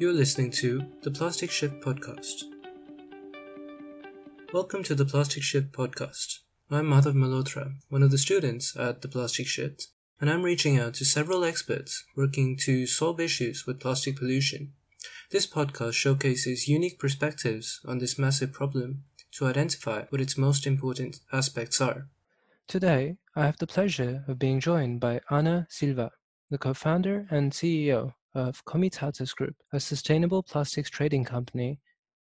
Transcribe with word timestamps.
You're 0.00 0.14
listening 0.14 0.50
to 0.52 0.86
the 1.02 1.10
Plastic 1.10 1.50
Shift 1.50 1.82
Podcast. 1.82 2.44
Welcome 4.50 4.82
to 4.84 4.94
the 4.94 5.04
Plastic 5.04 5.42
Shift 5.42 5.72
Podcast. 5.72 6.38
I'm 6.70 6.86
Madhav 6.86 7.12
Malhotra, 7.12 7.74
one 7.90 8.02
of 8.02 8.10
the 8.10 8.16
students 8.16 8.74
at 8.78 9.02
the 9.02 9.08
Plastic 9.08 9.46
Shift, 9.46 9.88
and 10.18 10.30
I'm 10.30 10.42
reaching 10.42 10.78
out 10.78 10.94
to 10.94 11.04
several 11.04 11.44
experts 11.44 12.02
working 12.16 12.56
to 12.62 12.86
solve 12.86 13.20
issues 13.20 13.66
with 13.66 13.78
plastic 13.78 14.16
pollution. 14.16 14.72
This 15.30 15.46
podcast 15.46 15.92
showcases 15.92 16.66
unique 16.66 16.98
perspectives 16.98 17.78
on 17.84 17.98
this 17.98 18.18
massive 18.18 18.54
problem 18.54 19.04
to 19.32 19.44
identify 19.44 20.04
what 20.08 20.22
its 20.22 20.38
most 20.38 20.66
important 20.66 21.20
aspects 21.30 21.78
are. 21.78 22.08
Today, 22.66 23.18
I 23.36 23.44
have 23.44 23.58
the 23.58 23.66
pleasure 23.66 24.24
of 24.26 24.38
being 24.38 24.60
joined 24.60 24.98
by 24.98 25.20
Ana 25.28 25.66
Silva, 25.68 26.12
the 26.48 26.56
co 26.56 26.72
founder 26.72 27.26
and 27.30 27.52
CEO 27.52 28.14
of 28.34 28.64
COMITATVS 28.64 29.34
Group, 29.34 29.56
a 29.72 29.80
sustainable 29.80 30.42
plastics 30.42 30.90
trading 30.90 31.24
company. 31.24 31.80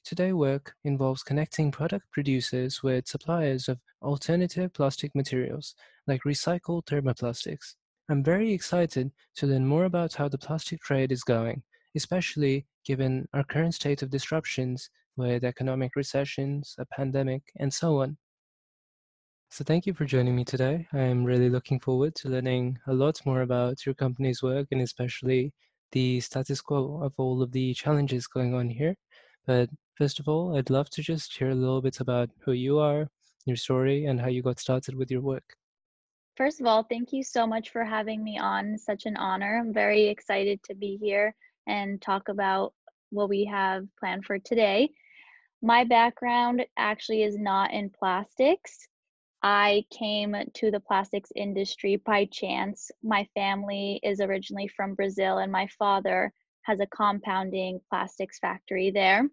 Today 0.03 0.33
work 0.33 0.73
involves 0.83 1.23
connecting 1.23 1.71
product 1.71 2.05
producers 2.11 2.81
with 2.81 3.07
suppliers 3.07 3.69
of 3.69 3.79
alternative 4.01 4.73
plastic 4.73 5.13
materials 5.13 5.75
like 6.07 6.21
recycled 6.23 6.85
thermoplastics. 6.85 7.75
I'm 8.09 8.23
very 8.23 8.51
excited 8.51 9.11
to 9.35 9.47
learn 9.47 9.65
more 9.65 9.85
about 9.85 10.15
how 10.15 10.27
the 10.27 10.37
plastic 10.37 10.81
trade 10.81 11.11
is 11.11 11.23
going, 11.23 11.61
especially 11.95 12.65
given 12.83 13.27
our 13.33 13.43
current 13.43 13.75
state 13.75 14.01
of 14.01 14.09
disruptions 14.09 14.89
with 15.17 15.43
economic 15.43 15.95
recessions, 15.95 16.75
a 16.79 16.85
pandemic, 16.85 17.43
and 17.57 17.71
so 17.71 18.01
on. 18.01 18.17
So, 19.49 19.63
thank 19.63 19.85
you 19.85 19.93
for 19.93 20.05
joining 20.05 20.35
me 20.35 20.45
today. 20.45 20.87
I'm 20.93 21.25
really 21.25 21.49
looking 21.49 21.79
forward 21.79 22.15
to 22.15 22.29
learning 22.29 22.79
a 22.87 22.93
lot 22.93 23.19
more 23.25 23.41
about 23.41 23.85
your 23.85 23.93
company's 23.95 24.41
work 24.41 24.67
and 24.71 24.81
especially 24.81 25.53
the 25.91 26.19
status 26.19 26.61
quo 26.61 27.01
of 27.01 27.13
all 27.17 27.41
of 27.41 27.51
the 27.51 27.73
challenges 27.73 28.27
going 28.27 28.53
on 28.53 28.69
here. 28.69 28.95
But 29.45 29.69
first 29.95 30.19
of 30.19 30.27
all, 30.27 30.57
I'd 30.57 30.69
love 30.69 30.89
to 30.91 31.01
just 31.01 31.37
hear 31.37 31.49
a 31.49 31.55
little 31.55 31.81
bit 31.81 31.99
about 31.99 32.29
who 32.39 32.53
you 32.53 32.79
are, 32.79 33.07
your 33.45 33.55
story, 33.55 34.05
and 34.05 34.19
how 34.19 34.27
you 34.27 34.41
got 34.41 34.59
started 34.59 34.95
with 34.95 35.11
your 35.11 35.21
work. 35.21 35.55
First 36.37 36.61
of 36.61 36.67
all, 36.67 36.83
thank 36.83 37.11
you 37.11 37.23
so 37.23 37.45
much 37.45 37.69
for 37.71 37.83
having 37.83 38.23
me 38.23 38.37
on. 38.37 38.77
Such 38.77 39.05
an 39.05 39.17
honor. 39.17 39.57
I'm 39.59 39.73
very 39.73 40.07
excited 40.07 40.61
to 40.63 40.75
be 40.75 40.97
here 41.01 41.35
and 41.67 42.01
talk 42.01 42.29
about 42.29 42.73
what 43.09 43.29
we 43.29 43.45
have 43.45 43.85
planned 43.99 44.25
for 44.25 44.39
today. 44.39 44.91
My 45.61 45.83
background 45.83 46.65
actually 46.77 47.23
is 47.23 47.37
not 47.37 47.71
in 47.71 47.89
plastics. 47.89 48.87
I 49.43 49.85
came 49.89 50.35
to 50.53 50.71
the 50.71 50.79
plastics 50.79 51.31
industry 51.35 51.95
by 51.95 52.25
chance. 52.25 52.91
My 53.01 53.27
family 53.33 53.99
is 54.03 54.21
originally 54.21 54.67
from 54.67 54.93
Brazil, 54.93 55.39
and 55.39 55.51
my 55.51 55.67
father 55.79 56.31
has 56.63 56.79
a 56.79 56.87
compounding 56.87 57.81
plastics 57.89 58.37
factory 58.37 58.91
there. 58.91 59.27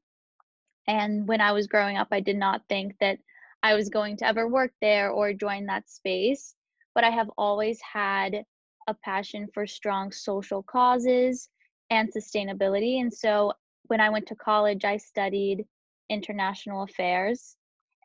And 0.86 1.28
when 1.28 1.42
I 1.42 1.52
was 1.52 1.66
growing 1.66 1.98
up, 1.98 2.08
I 2.10 2.20
did 2.20 2.36
not 2.36 2.62
think 2.68 2.96
that 3.00 3.18
I 3.62 3.74
was 3.74 3.90
going 3.90 4.16
to 4.18 4.26
ever 4.26 4.48
work 4.48 4.72
there 4.80 5.10
or 5.10 5.34
join 5.34 5.66
that 5.66 5.90
space. 5.90 6.54
But 6.94 7.04
I 7.04 7.10
have 7.10 7.30
always 7.36 7.78
had 7.82 8.44
a 8.86 8.94
passion 8.94 9.48
for 9.52 9.66
strong 9.66 10.10
social 10.10 10.62
causes 10.62 11.50
and 11.90 12.10
sustainability. 12.10 13.00
And 13.00 13.12
so 13.12 13.52
when 13.88 14.00
I 14.00 14.08
went 14.08 14.26
to 14.28 14.34
college, 14.34 14.86
I 14.86 14.96
studied 14.96 15.66
international 16.08 16.84
affairs 16.84 17.56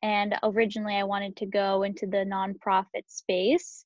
and 0.04 0.36
originally, 0.44 0.96
I 0.96 1.04
wanted 1.06 1.38
to 1.38 1.46
go 1.46 1.84
into 1.84 2.06
the 2.06 2.26
nonprofit 2.26 3.08
space, 3.08 3.86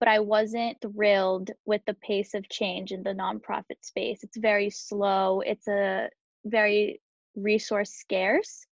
but 0.00 0.08
I 0.08 0.18
wasn't 0.18 0.76
thrilled 0.82 1.52
with 1.64 1.80
the 1.86 1.94
pace 1.94 2.34
of 2.34 2.48
change 2.50 2.90
in 2.90 3.04
the 3.04 3.14
nonprofit 3.14 3.82
space. 3.82 4.24
It's 4.24 4.36
very 4.36 4.68
slow, 4.68 5.40
it's 5.40 5.68
a 5.68 6.10
very 6.44 7.00
resource 7.36 7.92
scarce. 7.92 8.66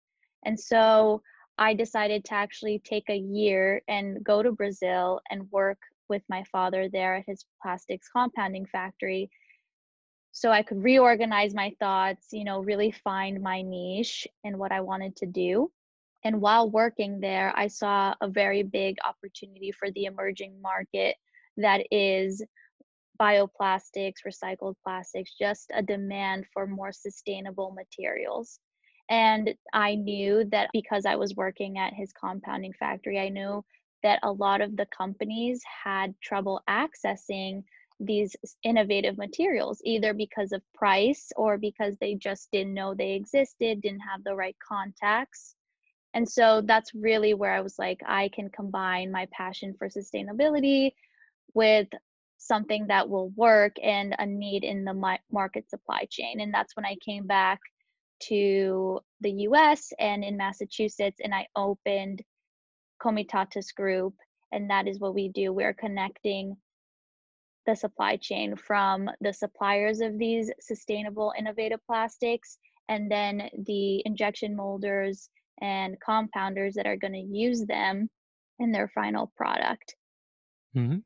And 0.44 0.58
so 0.58 1.22
I 1.56 1.72
decided 1.72 2.24
to 2.26 2.34
actually 2.34 2.80
take 2.80 3.08
a 3.08 3.16
year 3.16 3.80
and 3.86 4.22
go 4.24 4.42
to 4.42 4.50
Brazil 4.52 5.20
and 5.30 5.50
work 5.52 5.78
with 6.08 6.22
my 6.28 6.42
father 6.50 6.88
there 6.92 7.14
at 7.14 7.26
his 7.26 7.46
plastics 7.62 8.08
compounding 8.12 8.66
factory 8.66 9.30
so 10.32 10.50
I 10.50 10.62
could 10.62 10.82
reorganize 10.82 11.54
my 11.54 11.74
thoughts, 11.78 12.28
you 12.32 12.44
know, 12.44 12.60
really 12.60 12.90
find 12.90 13.40
my 13.42 13.62
niche 13.62 14.26
and 14.42 14.58
what 14.58 14.72
I 14.72 14.80
wanted 14.80 15.14
to 15.16 15.26
do. 15.26 15.70
And 16.24 16.40
while 16.40 16.70
working 16.70 17.20
there, 17.20 17.52
I 17.56 17.66
saw 17.66 18.14
a 18.20 18.28
very 18.28 18.62
big 18.62 18.96
opportunity 19.04 19.72
for 19.72 19.90
the 19.90 20.04
emerging 20.04 20.60
market 20.62 21.16
that 21.56 21.86
is 21.90 22.44
bioplastics, 23.20 24.24
recycled 24.26 24.74
plastics, 24.82 25.34
just 25.38 25.70
a 25.74 25.82
demand 25.82 26.46
for 26.52 26.66
more 26.66 26.92
sustainable 26.92 27.72
materials. 27.72 28.58
And 29.08 29.54
I 29.72 29.96
knew 29.96 30.44
that 30.52 30.70
because 30.72 31.06
I 31.06 31.16
was 31.16 31.34
working 31.36 31.78
at 31.78 31.92
his 31.92 32.12
compounding 32.12 32.72
factory, 32.72 33.20
I 33.20 33.28
knew 33.28 33.64
that 34.02 34.20
a 34.22 34.32
lot 34.32 34.60
of 34.60 34.76
the 34.76 34.86
companies 34.86 35.62
had 35.84 36.14
trouble 36.22 36.62
accessing 36.68 37.62
these 38.00 38.34
innovative 38.64 39.16
materials, 39.18 39.80
either 39.84 40.14
because 40.14 40.52
of 40.52 40.62
price 40.74 41.30
or 41.36 41.58
because 41.58 41.96
they 42.00 42.14
just 42.14 42.50
didn't 42.50 42.74
know 42.74 42.94
they 42.94 43.12
existed, 43.12 43.80
didn't 43.80 44.00
have 44.00 44.24
the 44.24 44.34
right 44.34 44.56
contacts. 44.66 45.54
And 46.14 46.28
so 46.28 46.62
that's 46.64 46.94
really 46.94 47.34
where 47.34 47.52
I 47.52 47.60
was 47.60 47.78
like, 47.78 48.00
I 48.06 48.28
can 48.34 48.50
combine 48.50 49.10
my 49.10 49.26
passion 49.32 49.74
for 49.78 49.88
sustainability 49.88 50.92
with 51.54 51.88
something 52.38 52.86
that 52.88 53.08
will 53.08 53.30
work 53.30 53.76
and 53.82 54.14
a 54.18 54.26
need 54.26 54.64
in 54.64 54.84
the 54.84 55.18
market 55.30 55.70
supply 55.70 56.06
chain. 56.10 56.40
And 56.40 56.52
that's 56.52 56.76
when 56.76 56.84
I 56.84 56.96
came 57.04 57.26
back 57.26 57.60
to 58.24 59.00
the 59.20 59.30
US 59.48 59.92
and 59.98 60.22
in 60.24 60.36
Massachusetts 60.36 61.20
and 61.22 61.34
I 61.34 61.46
opened 61.56 62.22
COMITATVS 63.02 63.74
Group. 63.74 64.14
And 64.52 64.68
that 64.70 64.86
is 64.86 64.98
what 64.98 65.14
we 65.14 65.28
do. 65.28 65.52
We're 65.52 65.72
connecting 65.72 66.56
the 67.64 67.76
supply 67.76 68.16
chain 68.16 68.56
from 68.56 69.08
the 69.20 69.32
suppliers 69.32 70.00
of 70.00 70.18
these 70.18 70.50
sustainable, 70.60 71.32
innovative 71.38 71.80
plastics 71.86 72.58
and 72.88 73.10
then 73.10 73.48
the 73.66 74.02
injection 74.04 74.56
molders 74.56 75.30
and 75.60 75.96
compounders 76.00 76.74
that 76.74 76.86
are 76.86 76.96
going 76.96 77.12
to 77.12 77.18
use 77.18 77.64
them 77.66 78.08
in 78.58 78.72
their 78.72 78.88
final 78.94 79.32
product. 79.36 79.94
Mm-hmm. 80.76 80.98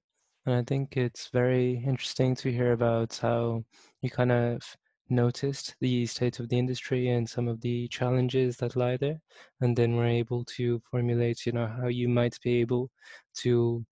And 0.47 0.55
I 0.55 0.63
think 0.63 0.97
it's 0.97 1.29
very 1.33 1.83
interesting 1.85 2.37
to 2.37 2.53
hear 2.53 2.73
about 2.73 3.19
how 3.21 3.65
you 4.01 4.11
kind 4.11 4.31
of 4.31 4.63
noticed 5.09 5.75
the 5.81 6.07
state 6.07 6.41
of 6.41 6.49
the 6.49 6.59
industry 6.59 7.11
and 7.11 7.29
some 7.29 7.49
of 7.49 7.61
the 7.61 7.89
challenges 7.89 8.57
that 8.57 8.77
lie 8.77 8.97
there, 8.97 9.21
and 9.61 9.77
then 9.77 9.97
were 9.97 10.07
able 10.07 10.45
to 10.45 10.81
formulate, 10.91 11.47
you 11.47 11.53
know, 11.53 11.67
how 11.67 11.89
you 11.89 12.09
might 12.09 12.39
be 12.43 12.61
able 12.61 12.91
to 13.39 13.85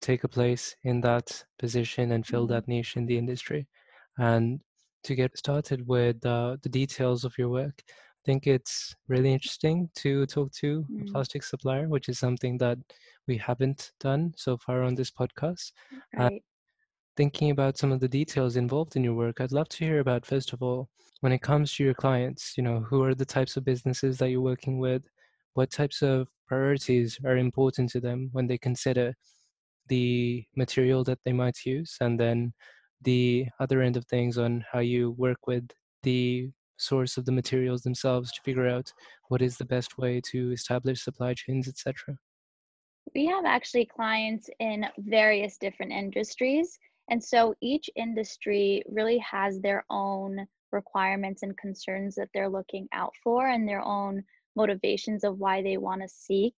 take 0.00 0.24
a 0.24 0.28
place 0.28 0.76
in 0.84 1.00
that 1.00 1.44
position 1.58 2.12
and 2.12 2.26
fill 2.26 2.44
mm-hmm. 2.44 2.52
that 2.52 2.68
niche 2.68 2.96
in 2.96 3.06
the 3.06 3.16
industry. 3.16 3.66
And 4.18 4.60
to 5.04 5.14
get 5.14 5.36
started 5.36 5.86
with 5.86 6.24
uh, 6.24 6.56
the 6.62 6.68
details 6.68 7.24
of 7.24 7.36
your 7.38 7.48
work, 7.48 7.82
think 8.24 8.46
it's 8.46 8.94
really 9.08 9.32
interesting 9.32 9.88
to 9.96 10.26
talk 10.26 10.52
to 10.52 10.84
mm. 10.90 11.08
a 11.08 11.12
plastic 11.12 11.42
supplier, 11.42 11.88
which 11.88 12.08
is 12.08 12.18
something 12.18 12.58
that 12.58 12.78
we 13.26 13.36
haven't 13.36 13.92
done 14.00 14.32
so 14.36 14.56
far 14.56 14.82
on 14.82 14.94
this 14.94 15.10
podcast. 15.10 15.72
Right. 16.16 16.42
thinking 17.16 17.50
about 17.50 17.78
some 17.78 17.92
of 17.92 18.00
the 18.00 18.08
details 18.08 18.56
involved 18.56 18.96
in 18.96 19.04
your 19.04 19.14
work, 19.14 19.40
I'd 19.40 19.52
love 19.52 19.68
to 19.70 19.84
hear 19.84 20.00
about, 20.00 20.26
first 20.26 20.52
of 20.52 20.62
all, 20.62 20.88
when 21.20 21.32
it 21.32 21.42
comes 21.42 21.72
to 21.74 21.84
your 21.84 21.94
clients, 21.94 22.54
you 22.56 22.62
know, 22.64 22.80
who 22.80 23.02
are 23.02 23.14
the 23.14 23.24
types 23.24 23.56
of 23.56 23.64
businesses 23.64 24.18
that 24.18 24.30
you're 24.30 24.40
working 24.40 24.78
with? 24.78 25.06
What 25.54 25.70
types 25.70 26.02
of 26.02 26.28
priorities 26.48 27.18
are 27.24 27.36
important 27.36 27.90
to 27.90 28.00
them 28.00 28.30
when 28.32 28.46
they 28.46 28.58
consider 28.58 29.14
the 29.88 30.44
material 30.56 31.04
that 31.04 31.20
they 31.24 31.32
might 31.32 31.64
use? 31.64 31.96
And 32.00 32.18
then 32.18 32.52
the 33.02 33.46
other 33.60 33.80
end 33.80 33.96
of 33.96 34.04
things 34.06 34.36
on 34.38 34.64
how 34.70 34.80
you 34.80 35.12
work 35.12 35.46
with 35.46 35.68
the 36.02 36.50
source 36.84 37.16
of 37.16 37.24
the 37.24 37.32
materials 37.32 37.82
themselves 37.82 38.30
to 38.32 38.42
figure 38.42 38.68
out 38.68 38.92
what 39.28 39.42
is 39.42 39.56
the 39.56 39.64
best 39.64 39.98
way 39.98 40.20
to 40.32 40.52
establish 40.52 41.02
supply 41.02 41.34
chains, 41.34 41.68
etc. 41.68 42.16
We 43.14 43.26
have 43.26 43.44
actually 43.44 43.86
clients 43.86 44.48
in 44.60 44.86
various 44.98 45.56
different 45.58 45.92
industries. 45.92 46.78
And 47.10 47.22
so 47.22 47.54
each 47.60 47.90
industry 47.96 48.82
really 48.88 49.18
has 49.18 49.60
their 49.60 49.84
own 49.90 50.46
requirements 50.72 51.42
and 51.42 51.56
concerns 51.56 52.14
that 52.16 52.28
they're 52.34 52.48
looking 52.48 52.88
out 52.92 53.12
for 53.22 53.48
and 53.48 53.68
their 53.68 53.82
own 53.82 54.24
motivations 54.56 55.24
of 55.24 55.38
why 55.38 55.62
they 55.62 55.76
want 55.76 56.02
to 56.02 56.08
seek 56.08 56.54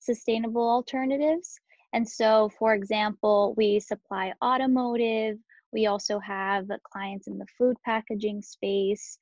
sustainable 0.00 0.68
alternatives. 0.68 1.58
And 1.92 2.08
so, 2.08 2.50
for 2.58 2.74
example, 2.74 3.54
we 3.56 3.80
supply 3.80 4.32
automotive, 4.44 5.38
we 5.72 5.86
also 5.86 6.18
have 6.20 6.66
clients 6.92 7.26
in 7.26 7.38
the 7.38 7.46
food 7.58 7.76
packaging 7.84 8.42
space, 8.42 9.18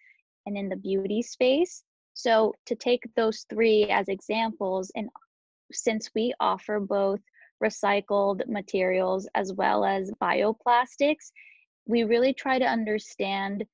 and 0.46 0.56
in 0.56 0.68
the 0.68 0.76
beauty 0.76 1.22
space. 1.22 1.82
So, 2.14 2.54
to 2.66 2.74
take 2.74 3.02
those 3.16 3.46
three 3.48 3.84
as 3.84 4.08
examples, 4.08 4.90
and 4.94 5.08
since 5.72 6.10
we 6.14 6.34
offer 6.40 6.78
both 6.78 7.20
recycled 7.62 8.46
materials 8.48 9.28
as 9.34 9.52
well 9.52 9.84
as 9.84 10.12
bioplastics, 10.20 11.30
we 11.86 12.04
really 12.04 12.34
try 12.34 12.58
to 12.58 12.64
understand 12.64 13.64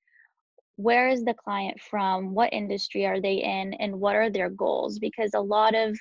where 0.77 1.09
is 1.09 1.25
the 1.25 1.35
client 1.35 1.81
from? 1.81 2.35
What 2.35 2.53
industry 2.53 3.05
are 3.05 3.21
they 3.21 3.35
in? 3.35 3.75
And 3.75 3.99
what 3.99 4.15
are 4.15 4.31
their 4.31 4.49
goals? 4.49 5.01
Because 5.01 5.35
a 5.35 5.41
lot 5.41 5.75
of 5.75 5.99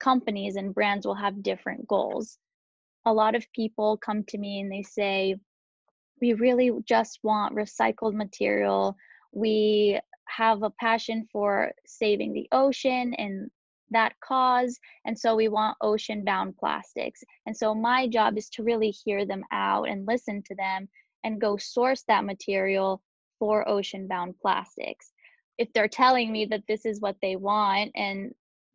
companies 0.00 0.56
and 0.56 0.74
brands 0.74 1.06
will 1.06 1.14
have 1.14 1.44
different 1.44 1.86
goals. 1.86 2.38
A 3.04 3.14
lot 3.14 3.36
of 3.36 3.46
people 3.52 3.96
come 3.96 4.24
to 4.24 4.38
me 4.38 4.60
and 4.60 4.70
they 4.70 4.82
say, 4.82 5.36
We 6.20 6.32
really 6.32 6.72
just 6.84 7.20
want 7.22 7.54
recycled 7.54 8.14
material. 8.14 8.96
We 9.36 10.00
have 10.28 10.62
a 10.62 10.70
passion 10.70 11.28
for 11.30 11.72
saving 11.86 12.32
the 12.32 12.48
ocean 12.52 13.12
and 13.18 13.50
that 13.90 14.14
cause. 14.24 14.78
And 15.04 15.16
so 15.18 15.36
we 15.36 15.48
want 15.48 15.76
ocean 15.82 16.24
bound 16.24 16.56
plastics. 16.56 17.22
And 17.44 17.54
so 17.54 17.74
my 17.74 18.08
job 18.08 18.38
is 18.38 18.48
to 18.50 18.62
really 18.62 18.90
hear 18.90 19.26
them 19.26 19.44
out 19.52 19.88
and 19.88 20.06
listen 20.06 20.42
to 20.46 20.54
them 20.54 20.88
and 21.22 21.40
go 21.40 21.58
source 21.58 22.02
that 22.08 22.24
material 22.24 23.02
for 23.38 23.68
ocean 23.68 24.08
bound 24.08 24.34
plastics. 24.40 25.12
If 25.58 25.70
they're 25.74 25.86
telling 25.86 26.32
me 26.32 26.46
that 26.46 26.62
this 26.66 26.86
is 26.86 27.00
what 27.00 27.16
they 27.20 27.36
want 27.36 27.92
and 27.94 28.32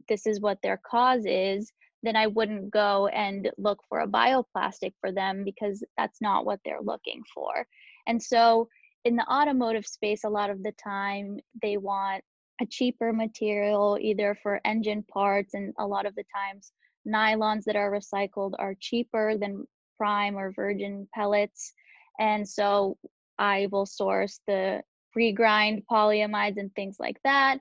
this 0.07 0.27
is 0.27 0.39
what 0.39 0.59
their 0.61 0.79
cause 0.85 1.23
is, 1.25 1.71
then 2.03 2.15
I 2.15 2.27
wouldn't 2.27 2.71
go 2.71 3.07
and 3.07 3.49
look 3.57 3.79
for 3.89 4.01
a 4.01 4.07
bioplastic 4.07 4.93
for 4.99 5.11
them 5.11 5.43
because 5.43 5.83
that's 5.97 6.21
not 6.21 6.45
what 6.45 6.59
they're 6.63 6.81
looking 6.81 7.23
for. 7.33 7.65
And 8.07 8.21
so 8.21 8.67
in 9.03 9.15
the 9.15 9.27
automotive 9.31 9.85
space, 9.85 10.23
a 10.23 10.29
lot 10.29 10.49
of 10.49 10.63
the 10.63 10.73
time 10.73 11.39
they 11.61 11.77
want 11.77 12.23
a 12.61 12.65
cheaper 12.65 13.11
material 13.11 13.97
either 13.99 14.37
for 14.41 14.61
engine 14.65 15.03
parts, 15.11 15.53
and 15.53 15.73
a 15.79 15.87
lot 15.87 16.05
of 16.05 16.15
the 16.15 16.25
times 16.35 16.71
nylons 17.07 17.63
that 17.63 17.75
are 17.75 17.91
recycled 17.91 18.53
are 18.59 18.75
cheaper 18.79 19.35
than 19.37 19.65
prime 19.97 20.37
or 20.37 20.51
virgin 20.51 21.07
pellets. 21.13 21.73
And 22.19 22.47
so 22.47 22.97
I 23.39 23.67
will 23.71 23.87
source 23.87 24.39
the 24.47 24.81
pre-grind 25.11 25.83
polyamides 25.91 26.57
and 26.57 26.73
things 26.75 26.97
like 26.99 27.17
that. 27.23 27.59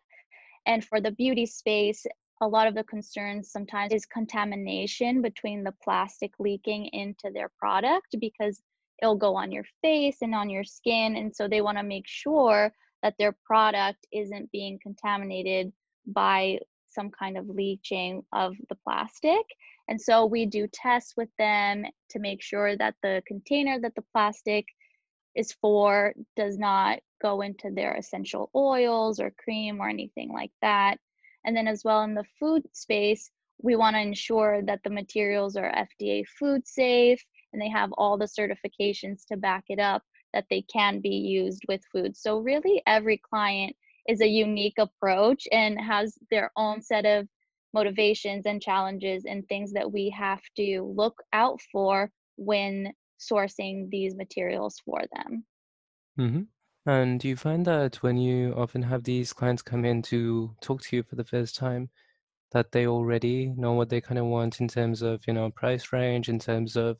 And 0.66 0.84
for 0.84 1.00
the 1.00 1.12
beauty 1.12 1.46
space, 1.46 2.04
a 2.42 2.48
lot 2.48 2.66
of 2.66 2.74
the 2.74 2.84
concerns 2.84 3.50
sometimes 3.50 3.92
is 3.92 4.06
contamination 4.06 5.20
between 5.22 5.64
the 5.64 5.74
plastic 5.82 6.32
leaking 6.38 6.86
into 6.92 7.30
their 7.32 7.50
product 7.58 8.16
because 8.18 8.60
it'll 9.02 9.16
go 9.16 9.36
on 9.36 9.52
your 9.52 9.64
face 9.82 10.18
and 10.22 10.34
on 10.34 10.50
your 10.50 10.64
skin. 10.64 11.16
And 11.16 11.34
so 11.34 11.48
they 11.48 11.60
want 11.60 11.78
to 11.78 11.84
make 11.84 12.06
sure 12.06 12.72
that 13.02 13.14
their 13.18 13.36
product 13.44 14.06
isn't 14.12 14.50
being 14.52 14.78
contaminated 14.82 15.72
by 16.06 16.58
some 16.88 17.10
kind 17.10 17.38
of 17.38 17.48
leaching 17.48 18.22
of 18.32 18.54
the 18.68 18.74
plastic. 18.84 19.42
And 19.88 20.00
so 20.00 20.26
we 20.26 20.46
do 20.46 20.68
tests 20.72 21.14
with 21.16 21.28
them 21.38 21.84
to 22.10 22.18
make 22.18 22.42
sure 22.42 22.76
that 22.76 22.94
the 23.02 23.22
container 23.26 23.80
that 23.80 23.94
the 23.94 24.04
plastic 24.12 24.66
is 25.34 25.52
for 25.52 26.12
does 26.36 26.58
not 26.58 26.98
go 27.22 27.40
into 27.40 27.70
their 27.70 27.94
essential 27.94 28.50
oils 28.54 29.20
or 29.20 29.32
cream 29.42 29.80
or 29.80 29.88
anything 29.88 30.32
like 30.32 30.52
that. 30.62 30.96
And 31.44 31.56
then, 31.56 31.68
as 31.68 31.84
well, 31.84 32.02
in 32.02 32.14
the 32.14 32.24
food 32.38 32.64
space, 32.72 33.30
we 33.62 33.76
want 33.76 33.94
to 33.94 34.00
ensure 34.00 34.62
that 34.62 34.82
the 34.82 34.90
materials 34.90 35.56
are 35.56 35.72
FDA 35.72 36.24
food 36.38 36.66
safe 36.66 37.24
and 37.52 37.60
they 37.60 37.68
have 37.68 37.92
all 37.92 38.16
the 38.16 38.26
certifications 38.26 39.24
to 39.26 39.36
back 39.36 39.64
it 39.68 39.78
up 39.78 40.02
that 40.32 40.46
they 40.50 40.62
can 40.62 41.00
be 41.00 41.08
used 41.08 41.62
with 41.68 41.80
food. 41.92 42.16
So, 42.16 42.38
really, 42.38 42.82
every 42.86 43.18
client 43.18 43.74
is 44.08 44.20
a 44.20 44.28
unique 44.28 44.78
approach 44.78 45.46
and 45.52 45.80
has 45.80 46.16
their 46.30 46.50
own 46.56 46.82
set 46.82 47.04
of 47.04 47.28
motivations 47.72 48.46
and 48.46 48.60
challenges 48.60 49.24
and 49.24 49.46
things 49.48 49.72
that 49.72 49.90
we 49.90 50.10
have 50.10 50.42
to 50.56 50.82
look 50.96 51.22
out 51.32 51.60
for 51.72 52.10
when 52.36 52.92
sourcing 53.20 53.88
these 53.90 54.16
materials 54.16 54.80
for 54.84 55.02
them. 55.14 55.44
Mm-hmm. 56.18 56.42
And 56.86 57.20
do 57.20 57.28
you 57.28 57.36
find 57.36 57.66
that 57.66 57.96
when 57.96 58.16
you 58.16 58.54
often 58.54 58.82
have 58.82 59.04
these 59.04 59.32
clients 59.32 59.62
come 59.62 59.84
in 59.84 60.02
to 60.02 60.54
talk 60.60 60.82
to 60.82 60.96
you 60.96 61.02
for 61.02 61.16
the 61.16 61.24
first 61.24 61.56
time, 61.56 61.90
that 62.52 62.72
they 62.72 62.86
already 62.86 63.52
know 63.56 63.74
what 63.74 63.90
they 63.90 64.00
kind 64.00 64.18
of 64.18 64.26
want 64.26 64.60
in 64.60 64.66
terms 64.66 65.02
of, 65.02 65.24
you 65.26 65.32
know, 65.32 65.50
price 65.50 65.92
range, 65.92 66.28
in 66.28 66.38
terms 66.38 66.76
of 66.76 66.96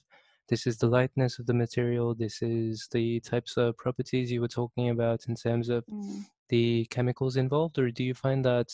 this 0.49 0.67
is 0.67 0.79
the 0.79 0.87
lightness 0.89 1.39
of 1.39 1.47
the 1.47 1.55
material, 1.55 2.15
this 2.15 2.43
is 2.43 2.89
the 2.93 3.21
types 3.21 3.57
of 3.57 3.77
properties 3.77 4.33
you 4.33 4.41
were 4.41 4.49
talking 4.49 4.91
about 4.91 5.27
in 5.29 5.35
terms 5.35 5.69
of 5.69 5.85
mm. 5.87 6.25
the 6.49 6.87
chemicals 6.91 7.37
involved? 7.37 7.79
Or 7.79 7.91
do 7.91 8.03
you 8.03 8.15
find 8.15 8.45
that 8.45 8.69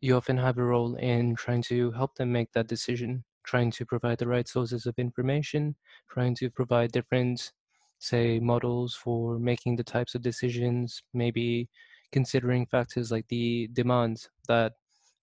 you 0.00 0.16
often 0.16 0.36
have 0.36 0.58
a 0.58 0.64
role 0.64 0.94
in 0.96 1.34
trying 1.36 1.62
to 1.62 1.90
help 1.92 2.16
them 2.16 2.32
make 2.32 2.52
that 2.52 2.66
decision? 2.66 3.24
trying 3.44 3.70
to 3.72 3.84
provide 3.84 4.18
the 4.18 4.28
right 4.28 4.48
sources 4.48 4.86
of 4.86 4.94
information, 4.98 5.74
trying 6.10 6.34
to 6.36 6.50
provide 6.50 6.92
different, 6.92 7.52
say, 7.98 8.38
models 8.38 8.94
for 8.94 9.38
making 9.38 9.76
the 9.76 9.84
types 9.84 10.14
of 10.14 10.22
decisions, 10.22 11.02
maybe 11.14 11.68
considering 12.12 12.66
factors 12.66 13.10
like 13.10 13.26
the 13.28 13.68
demands 13.72 14.28
that 14.48 14.72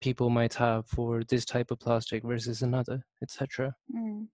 people 0.01 0.29
might 0.29 0.53
have 0.53 0.87
for 0.87 1.23
this 1.25 1.45
type 1.45 1.71
of 1.71 1.79
plastic 1.79 2.23
versus 2.23 2.61
another, 2.61 3.03
etc. 3.21 3.73
Mm. 3.95 4.27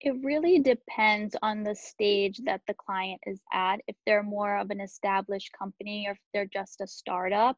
It 0.00 0.14
really 0.22 0.58
depends 0.60 1.36
on 1.42 1.62
the 1.62 1.74
stage 1.74 2.40
that 2.44 2.60
the 2.66 2.74
client 2.74 3.20
is 3.26 3.40
at. 3.52 3.80
If 3.88 3.96
they're 4.06 4.22
more 4.22 4.56
of 4.58 4.70
an 4.70 4.80
established 4.80 5.52
company 5.58 6.06
or 6.06 6.12
if 6.12 6.18
they're 6.32 6.46
just 6.46 6.80
a 6.80 6.86
startup, 6.86 7.56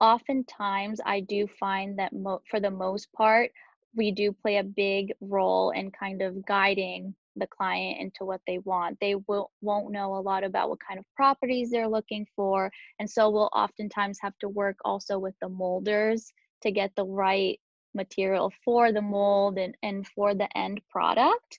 oftentimes 0.00 1.00
I 1.04 1.20
do 1.20 1.46
find 1.60 1.98
that 1.98 2.12
mo- 2.12 2.42
for 2.50 2.60
the 2.60 2.70
most 2.70 3.12
part, 3.12 3.50
we 3.94 4.10
do 4.10 4.32
play 4.32 4.58
a 4.58 4.64
big 4.64 5.12
role 5.20 5.70
in 5.70 5.90
kind 5.90 6.22
of 6.22 6.44
guiding 6.46 7.14
the 7.36 7.46
client 7.46 8.00
into 8.00 8.24
what 8.24 8.42
they 8.46 8.58
want. 8.58 8.98
They 9.00 9.14
will 9.14 9.50
won't 9.62 9.92
know 9.92 10.16
a 10.16 10.20
lot 10.20 10.44
about 10.44 10.68
what 10.68 10.80
kind 10.86 10.98
of 10.98 11.06
properties 11.16 11.70
they're 11.70 11.88
looking 11.88 12.26
for, 12.36 12.70
and 12.98 13.08
so 13.08 13.30
we'll 13.30 13.50
oftentimes 13.54 14.18
have 14.20 14.36
to 14.40 14.48
work 14.48 14.76
also 14.84 15.18
with 15.18 15.34
the 15.40 15.48
molders 15.48 16.32
to 16.62 16.70
get 16.70 16.94
the 16.96 17.06
right 17.06 17.58
material 17.94 18.52
for 18.64 18.92
the 18.92 19.02
mold 19.02 19.58
and, 19.58 19.74
and 19.82 20.06
for 20.06 20.34
the 20.34 20.48
end 20.56 20.80
product. 20.90 21.58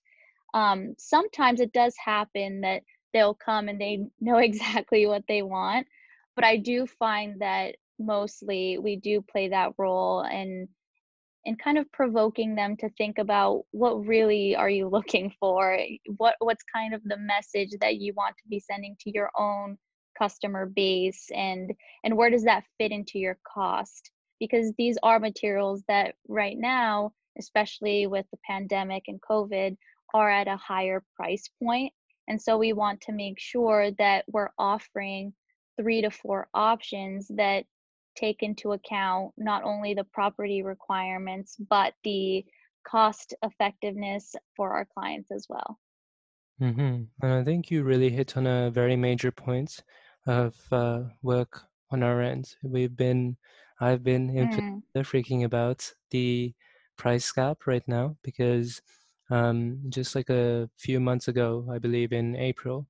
Um, 0.54 0.96
sometimes 0.98 1.60
it 1.60 1.74
does 1.74 1.96
happen 2.04 2.62
that 2.62 2.84
they'll 3.14 3.34
come 3.36 3.70
and 3.70 3.80
they 3.80 4.06
know 4.20 4.38
exactly 4.50 5.06
what 5.06 5.24
they 5.28 5.42
want, 5.42 5.88
but 6.36 6.46
I 6.46 6.58
do 6.58 6.86
find 6.88 7.42
that 7.42 7.76
mostly 8.00 8.78
we 8.78 8.96
do 8.96 9.22
play 9.22 9.50
that 9.50 9.74
role 9.78 10.22
and 10.22 10.68
and 11.46 11.60
kind 11.60 11.78
of 11.78 11.92
provoking 11.92 12.56
them 12.56 12.78
to 12.78 12.90
think 12.92 13.18
about 13.18 13.64
what 13.72 14.06
really 14.06 14.56
are 14.56 14.70
you 14.70 14.88
looking 14.92 15.32
for? 15.40 15.78
What 16.18 16.36
what's 16.40 16.64
kind 16.74 16.94
of 16.94 17.02
the 17.04 17.18
message 17.18 17.72
that 17.82 17.98
you 17.98 18.14
want 18.16 18.36
to 18.38 18.48
be 18.50 18.60
sending 18.60 18.96
to 19.02 19.12
your 19.14 19.30
own 19.38 19.78
customer 20.18 20.66
base? 20.66 21.30
And 21.34 21.72
and 22.04 22.16
where 22.18 22.30
does 22.30 22.44
that 22.44 22.64
fit 22.78 22.92
into 22.92 23.20
your 23.20 23.38
cost 23.46 24.12
because 24.44 24.74
these 24.78 24.98
are 25.04 25.20
materials 25.20 25.84
that 25.88 26.16
right 26.28 26.58
now 26.58 27.12
especially 27.38 28.08
with 28.08 28.26
the 28.32 28.38
pandemic 28.46 29.04
and 29.08 29.22
covid 29.22 29.76
are 30.14 30.30
at 30.30 30.48
a 30.48 30.58
higher 30.58 31.04
price 31.16 31.50
point 31.62 31.92
and 32.28 32.42
so 32.42 32.58
we 32.58 32.74
want 32.74 33.02
to 33.02 33.12
make 33.12 33.40
sure 33.40 33.92
that 33.98 34.26
we're 34.28 34.52
offering 34.58 35.34
three 35.80 36.02
to 36.02 36.10
four 36.10 36.48
options 36.54 37.28
that 37.30 37.66
take 38.16 38.44
into 38.44 38.74
account 38.74 39.32
not 39.38 39.64
only 39.64 39.94
the 39.94 40.04
property 40.04 40.62
requirements 40.62 41.56
but 41.70 41.94
the 42.04 42.46
cost 42.84 43.34
effectiveness 43.44 44.36
for 44.56 44.72
our 44.72 44.86
clients 44.86 45.32
as 45.32 45.48
well. 45.50 45.80
Mm-hmm. 46.62 47.04
And 47.22 47.34
I 47.34 47.44
think 47.44 47.72
you 47.72 47.84
really 47.84 48.10
hit 48.10 48.38
on 48.38 48.46
a 48.46 48.70
very 48.72 48.96
major 48.96 49.32
point 49.32 49.84
of 50.28 50.56
uh, 50.72 51.04
work 51.22 51.64
on 51.92 52.04
our 52.04 52.22
end. 52.22 52.56
We've 52.64 52.96
been, 52.96 53.38
I've 53.84 54.04
been 54.04 54.30
mm. 54.30 54.82
freaking 54.98 55.44
about 55.44 55.92
the 56.12 56.54
price 56.98 57.32
gap 57.32 57.66
right 57.66 57.88
now 57.88 58.16
because 58.24 58.82
um, 59.30 59.80
just 59.90 60.16
like 60.16 60.30
a 60.30 60.70
few 60.78 61.00
months 61.00 61.28
ago, 61.28 61.68
I 61.72 61.80
believe 61.80 62.14
in 62.14 62.36
April, 62.36 62.88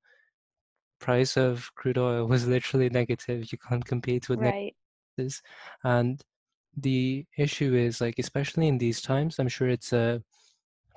price 0.99 1.37
of 1.37 1.69
crude 1.75 1.97
oil 1.97 2.25
was 2.33 2.47
literally 2.47 2.89
negative. 2.89 3.51
You 3.51 3.57
can't 3.57 3.85
compete 3.85 4.29
with 4.29 4.39
right 4.39 4.75
and 5.83 6.21
the 6.77 7.25
issue 7.37 7.75
is 7.75 8.01
like 8.01 8.15
especially 8.17 8.67
in 8.67 8.77
these 8.77 9.01
times 9.01 9.37
i'm 9.39 9.47
sure 9.47 9.69
it's 9.69 9.93
a 9.93 10.21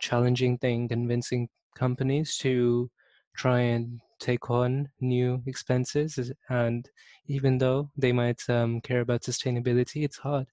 challenging 0.00 0.56
thing 0.58 0.88
convincing 0.88 1.48
companies 1.74 2.38
to 2.38 2.90
try 3.36 3.60
and 3.60 4.00
take 4.18 4.50
on 4.50 4.88
new 5.00 5.42
expenses 5.46 6.32
and 6.48 6.90
even 7.26 7.58
though 7.58 7.90
they 7.96 8.12
might 8.12 8.40
um, 8.48 8.80
care 8.80 9.00
about 9.00 9.22
sustainability 9.22 10.04
it's 10.04 10.18
hard 10.18 10.46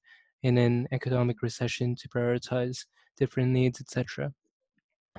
in 0.43 0.57
an 0.57 0.87
economic 0.91 1.41
recession 1.41 1.95
to 1.95 2.09
prioritize 2.09 2.85
different 3.17 3.51
needs 3.51 3.79
etc 3.79 4.31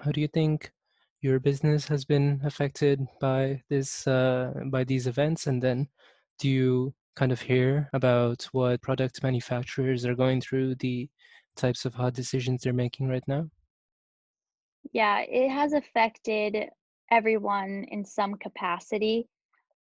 how 0.03 0.11
do 0.11 0.21
you 0.21 0.29
think 0.29 0.73
your 1.21 1.41
business 1.41 1.89
has 1.89 2.05
been 2.05 2.41
affected 2.45 3.01
by 3.21 3.63
this 3.71 4.07
uh, 4.07 4.53
by 4.67 4.85
these 4.85 5.07
events 5.07 5.47
and 5.47 5.63
then 5.63 5.89
do 6.39 6.49
you 6.49 6.95
kind 7.17 7.33
of 7.33 7.41
hear 7.41 7.89
about 7.93 8.43
what 8.53 8.83
product 8.83 9.23
manufacturers 9.23 10.05
are 10.05 10.15
going 10.15 10.41
through, 10.41 10.75
the 10.77 11.09
types 11.57 11.85
of 11.85 11.95
hard 11.95 12.15
decisions 12.15 12.63
they're 12.63 12.73
making 12.73 13.09
right 13.09 13.23
now? 13.27 13.49
Yeah, 14.93 15.21
it 15.21 15.49
has 15.51 15.73
affected 15.73 16.69
everyone 17.11 17.85
in 17.89 18.05
some 18.05 18.35
capacity. 18.35 19.29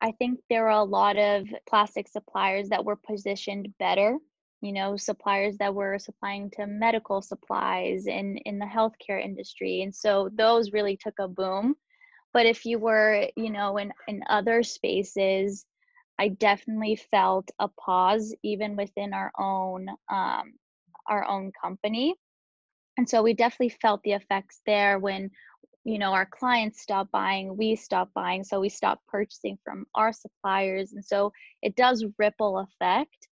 I 0.02 0.12
think 0.12 0.40
there 0.50 0.68
are 0.68 0.82
a 0.82 0.84
lot 0.84 1.18
of 1.18 1.48
plastic 1.68 2.08
suppliers 2.08 2.70
that 2.70 2.84
were 2.84 2.98
positioned 2.98 3.74
better. 3.80 4.18
You 4.62 4.72
know, 4.72 4.96
suppliers 4.96 5.58
that 5.58 5.74
were 5.74 6.00
supplying 6.00 6.50
to 6.52 6.68
medical 6.68 7.22
supplies 7.22 8.08
in 8.08 8.38
in 8.38 8.60
the 8.60 8.66
healthcare 8.66 9.24
industry, 9.24 9.82
and 9.82 9.94
so 9.94 10.30
those 10.34 10.72
really 10.72 10.98
took 10.98 11.20
a 11.20 11.28
boom. 11.28 11.76
But 12.34 12.46
if 12.46 12.66
you 12.66 12.80
were, 12.80 13.28
you 13.36 13.50
know, 13.50 13.78
in 13.78 13.94
in 14.08 14.24
other 14.30 14.64
spaces, 14.64 15.66
I 16.20 16.30
definitely 16.30 16.96
felt 16.96 17.50
a 17.60 17.68
pause 17.68 18.34
even 18.44 18.76
within 18.76 19.14
our 19.14 19.32
own 19.38 19.88
um, 20.10 20.54
our 21.08 21.26
own 21.26 21.52
company. 21.62 22.16
And 22.98 23.10
so 23.10 23.24
we 23.24 23.34
definitely 23.34 23.76
felt 23.82 24.04
the 24.04 24.14
effects 24.14 24.62
there 24.66 25.00
when 25.00 25.32
you 25.84 26.00
know 26.00 26.14
our 26.14 26.26
clients 26.26 26.82
stop 26.82 27.10
buying 27.12 27.58
we 27.58 27.76
stop 27.76 28.10
buying 28.14 28.44
so 28.44 28.60
we 28.60 28.70
stop 28.70 29.00
purchasing 29.08 29.58
from 29.64 29.86
our 29.96 30.14
suppliers 30.14 30.94
and 30.94 31.04
so 31.04 31.32
it 31.62 31.76
does 31.76 32.06
ripple 32.18 32.60
effect. 32.60 33.28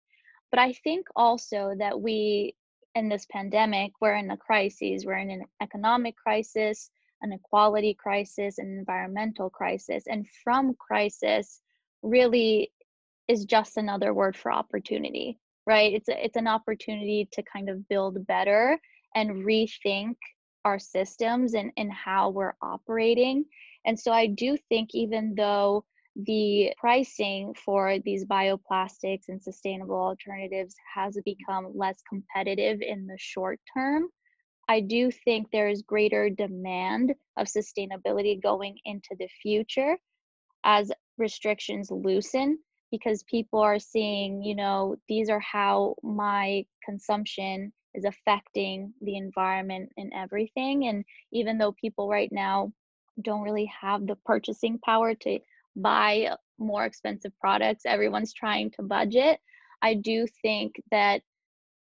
But 0.50 0.60
i 0.60 0.72
think 0.72 1.06
also 1.14 1.74
that 1.78 2.00
we 2.00 2.54
in 2.94 3.08
this 3.08 3.26
pandemic 3.30 3.92
we're 4.00 4.16
in 4.16 4.30
a 4.30 4.36
crisis 4.36 5.04
we're 5.04 5.18
in 5.18 5.30
an 5.30 5.44
economic 5.62 6.16
crisis 6.16 6.90
an 7.22 7.32
equality 7.32 7.94
crisis 7.94 8.58
an 8.58 8.78
environmental 8.78 9.50
crisis 9.50 10.04
and 10.06 10.26
from 10.42 10.74
crisis 10.74 11.60
really 12.02 12.72
is 13.28 13.44
just 13.44 13.76
another 13.76 14.14
word 14.14 14.36
for 14.36 14.50
opportunity 14.50 15.38
right? 15.68 15.92
It's 15.92 16.08
a, 16.08 16.24
it's 16.24 16.36
an 16.36 16.48
opportunity 16.48 17.28
to 17.30 17.42
kind 17.42 17.68
of 17.68 17.86
build 17.88 18.26
better 18.26 18.80
and 19.14 19.44
rethink 19.44 20.16
our 20.68 20.78
systems 20.78 21.54
and, 21.54 21.72
and 21.76 21.92
how 21.92 22.30
we're 22.30 22.54
operating. 22.62 23.44
And 23.86 23.98
so 23.98 24.12
I 24.12 24.26
do 24.26 24.56
think, 24.68 24.90
even 24.92 25.34
though 25.34 25.84
the 26.14 26.72
pricing 26.78 27.54
for 27.64 27.98
these 28.04 28.24
bioplastics 28.24 29.28
and 29.28 29.42
sustainable 29.42 29.96
alternatives 30.10 30.74
has 30.94 31.18
become 31.24 31.72
less 31.74 31.98
competitive 32.08 32.80
in 32.80 33.06
the 33.06 33.16
short 33.18 33.58
term, 33.72 34.08
I 34.68 34.80
do 34.80 35.10
think 35.10 35.46
there 35.50 35.68
is 35.68 35.82
greater 35.94 36.28
demand 36.28 37.14
of 37.38 37.46
sustainability 37.46 38.42
going 38.42 38.76
into 38.84 39.16
the 39.18 39.28
future 39.42 39.96
as 40.64 40.92
restrictions 41.16 41.90
loosen 41.90 42.58
because 42.90 43.22
people 43.24 43.60
are 43.60 43.78
seeing, 43.78 44.42
you 44.42 44.54
know, 44.54 44.96
these 45.08 45.30
are 45.30 45.40
how 45.40 45.94
my 46.02 46.64
consumption 46.84 47.72
is 47.98 48.04
affecting 48.04 48.94
the 49.02 49.16
environment 49.16 49.90
and 49.96 50.12
everything. 50.14 50.86
And 50.86 51.04
even 51.32 51.58
though 51.58 51.72
people 51.72 52.08
right 52.08 52.30
now 52.32 52.72
don't 53.20 53.42
really 53.42 53.70
have 53.80 54.06
the 54.06 54.16
purchasing 54.24 54.78
power 54.78 55.14
to 55.14 55.38
buy 55.76 56.34
more 56.58 56.84
expensive 56.84 57.32
products, 57.40 57.84
everyone's 57.84 58.32
trying 58.32 58.70
to 58.72 58.82
budget. 58.82 59.40
I 59.82 59.94
do 59.94 60.26
think 60.42 60.80
that 60.90 61.22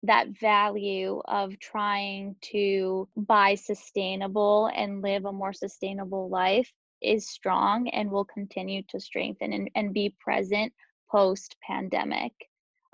that 0.02 0.28
value 0.28 1.20
of 1.26 1.58
trying 1.58 2.36
to 2.52 3.08
buy 3.16 3.54
sustainable 3.54 4.70
and 4.74 5.02
live 5.02 5.24
a 5.24 5.32
more 5.32 5.52
sustainable 5.52 6.28
life 6.30 6.72
is 7.02 7.28
strong 7.28 7.88
and 7.88 8.10
will 8.10 8.24
continue 8.24 8.82
to 8.88 9.00
strengthen 9.00 9.52
and, 9.52 9.70
and 9.74 9.92
be 9.92 10.14
present 10.18 10.72
post 11.10 11.56
pandemic. 11.66 12.32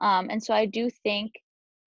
Um, 0.01 0.29
and 0.31 0.43
so 0.43 0.55
I 0.55 0.67
do 0.67 0.91
think 0.91 1.33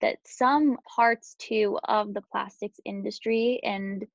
that 0.00 0.18
some 0.24 0.76
parts 0.96 1.34
too 1.38 1.78
of 1.84 2.14
the 2.14 2.22
plastics 2.32 2.78
industry 2.84 3.60
and 3.62 4.06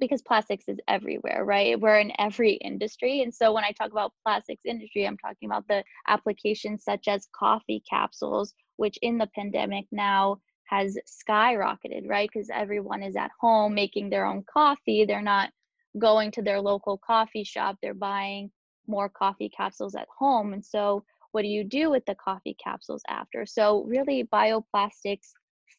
because 0.00 0.22
plastics 0.22 0.64
is 0.68 0.78
everywhere 0.88 1.44
right? 1.44 1.78
We're 1.78 1.98
in 1.98 2.12
every 2.18 2.54
industry 2.54 3.22
and 3.22 3.32
so 3.34 3.52
when 3.52 3.64
i 3.64 3.72
talk 3.72 3.92
about 3.92 4.12
plastics 4.24 4.62
industry 4.64 5.06
i'm 5.06 5.18
talking 5.18 5.48
about 5.48 5.68
the 5.68 5.84
applications 6.08 6.84
such 6.84 7.06
as 7.08 7.28
coffee 7.32 7.82
capsules 7.88 8.54
which 8.76 8.98
in 9.02 9.18
the 9.18 9.28
pandemic 9.34 9.86
now 9.92 10.38
has 10.64 10.98
skyrocketed 11.06 12.08
right? 12.08 12.28
Because 12.32 12.50
everyone 12.52 13.02
is 13.02 13.16
at 13.16 13.30
home 13.40 13.74
making 13.74 14.10
their 14.10 14.26
own 14.26 14.44
coffee. 14.52 15.04
They're 15.04 15.22
not 15.22 15.50
going 15.98 16.30
to 16.32 16.42
their 16.42 16.60
local 16.60 16.98
coffee 16.98 17.44
shop. 17.44 17.76
They're 17.80 17.94
buying 17.94 18.50
more 18.86 19.08
coffee 19.08 19.48
capsules 19.48 19.94
at 19.94 20.08
home 20.18 20.52
and 20.52 20.64
so 20.64 21.04
what 21.34 21.42
do 21.42 21.48
you 21.48 21.64
do 21.64 21.90
with 21.90 22.06
the 22.06 22.14
coffee 22.14 22.56
capsules 22.62 23.02
after? 23.08 23.44
So, 23.44 23.82
really, 23.88 24.22
bioplastics 24.32 25.32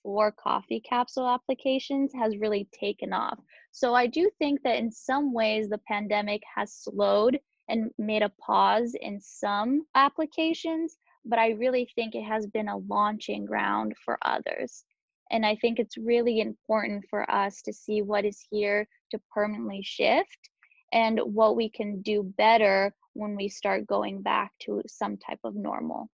for 0.03 0.33
coffee 0.33 0.81
capsule 0.81 1.29
applications 1.29 2.12
has 2.13 2.38
really 2.38 2.67
taken 2.77 3.13
off. 3.13 3.39
So, 3.71 3.93
I 3.93 4.07
do 4.07 4.29
think 4.38 4.63
that 4.63 4.75
in 4.75 4.91
some 4.91 5.33
ways 5.33 5.69
the 5.69 5.77
pandemic 5.88 6.41
has 6.53 6.74
slowed 6.74 7.39
and 7.69 7.89
made 7.97 8.21
a 8.21 8.33
pause 8.45 8.95
in 9.00 9.21
some 9.21 9.83
applications, 9.95 10.97
but 11.24 11.39
I 11.39 11.51
really 11.51 11.89
think 11.95 12.15
it 12.15 12.25
has 12.25 12.45
been 12.47 12.67
a 12.67 12.79
launching 12.89 13.45
ground 13.45 13.93
for 14.03 14.17
others. 14.24 14.83
And 15.31 15.45
I 15.45 15.55
think 15.55 15.79
it's 15.79 15.97
really 15.97 16.41
important 16.41 17.05
for 17.09 17.31
us 17.31 17.62
to 17.62 17.71
see 17.71 18.01
what 18.01 18.25
is 18.25 18.45
here 18.51 18.89
to 19.12 19.21
permanently 19.33 19.83
shift 19.83 20.50
and 20.92 21.20
what 21.20 21.56
we 21.56 21.70
can 21.70 22.01
do 22.01 22.24
better 22.38 22.94
when 23.13 23.36
we 23.36 23.50
start 23.50 23.88
going 23.88 24.22
back 24.22 24.51
to 24.62 24.82
some 24.88 25.18
type 25.18 25.39
of 25.44 25.56
normal. 25.56 26.10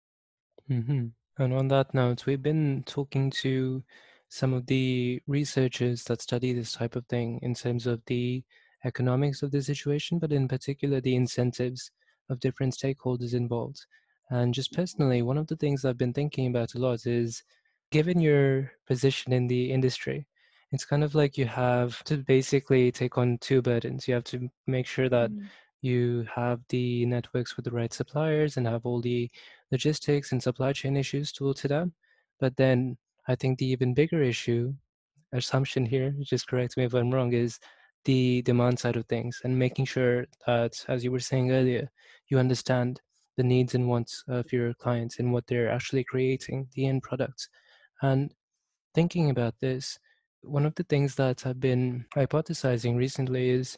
Mm-hmm. 0.69 1.07
And 1.39 1.53
on 1.53 1.67
that 1.67 1.93
note, 1.93 2.25
we've 2.25 2.41
been 2.41 2.83
talking 2.85 3.29
to 3.41 3.83
some 4.29 4.53
of 4.53 4.65
the 4.65 5.21
researchers 5.27 6.03
that 6.05 6.21
study 6.21 6.53
this 6.53 6.73
type 6.73 6.95
of 6.95 7.05
thing 7.05 7.39
in 7.41 7.53
terms 7.53 7.87
of 7.87 8.01
the 8.07 8.43
economics 8.83 9.41
of 9.43 9.51
the 9.51 9.61
situation, 9.61 10.19
but 10.19 10.31
in 10.31 10.47
particular 10.47 10.99
the 10.99 11.15
incentives 11.15 11.91
of 12.29 12.39
different 12.39 12.73
stakeholders 12.73 13.33
involved. 13.33 13.85
And 14.29 14.53
just 14.53 14.73
personally, 14.73 15.21
one 15.21 15.37
of 15.37 15.47
the 15.47 15.55
things 15.55 15.85
I've 15.85 15.97
been 15.97 16.13
thinking 16.13 16.47
about 16.47 16.75
a 16.75 16.79
lot 16.79 17.05
is 17.05 17.43
given 17.91 18.19
your 18.19 18.71
position 18.85 19.31
in 19.31 19.47
the 19.47 19.71
industry, 19.71 20.27
it's 20.71 20.85
kind 20.85 21.03
of 21.03 21.15
like 21.15 21.37
you 21.37 21.45
have 21.45 22.03
to 22.05 22.17
basically 22.17 22.91
take 22.91 23.17
on 23.17 23.37
two 23.39 23.61
burdens. 23.61 24.07
You 24.07 24.13
have 24.15 24.25
to 24.25 24.49
make 24.65 24.85
sure 24.85 25.09
that 25.09 25.31
mm-hmm 25.31 25.45
you 25.81 26.25
have 26.33 26.59
the 26.69 27.05
networks 27.05 27.55
with 27.55 27.65
the 27.65 27.71
right 27.71 27.93
suppliers 27.93 28.57
and 28.57 28.67
have 28.67 28.85
all 28.85 29.01
the 29.01 29.29
logistics 29.71 30.31
and 30.31 30.41
supply 30.41 30.73
chain 30.73 30.97
issues 30.97 31.31
to 31.33 31.53
to 31.53 31.67
that. 31.67 31.87
But 32.39 32.55
then 32.57 32.97
I 33.27 33.35
think 33.35 33.57
the 33.57 33.67
even 33.67 33.93
bigger 33.93 34.21
issue, 34.21 34.73
assumption 35.33 35.85
here, 35.85 36.15
just 36.21 36.47
correct 36.47 36.77
me 36.77 36.85
if 36.85 36.93
I'm 36.93 37.11
wrong, 37.11 37.33
is 37.33 37.59
the 38.05 38.41
demand 38.43 38.79
side 38.79 38.95
of 38.95 39.05
things 39.05 39.41
and 39.43 39.57
making 39.57 39.85
sure 39.85 40.25
that, 40.45 40.83
as 40.87 41.03
you 41.03 41.11
were 41.11 41.19
saying 41.19 41.51
earlier, 41.51 41.89
you 42.29 42.39
understand 42.39 43.01
the 43.35 43.43
needs 43.43 43.75
and 43.75 43.87
wants 43.87 44.23
of 44.27 44.51
your 44.51 44.73
clients 44.73 45.19
and 45.19 45.31
what 45.31 45.45
they're 45.47 45.69
actually 45.69 46.03
creating, 46.03 46.67
the 46.73 46.87
end 46.87 47.03
products. 47.03 47.49
And 48.01 48.33
thinking 48.95 49.29
about 49.29 49.55
this, 49.59 49.99
one 50.47 50.65
of 50.65 50.75
the 50.75 50.83
things 50.83 51.15
that 51.15 51.45
I've 51.45 51.59
been 51.59 52.05
hypothesizing 52.15 52.97
recently 52.97 53.49
is 53.49 53.77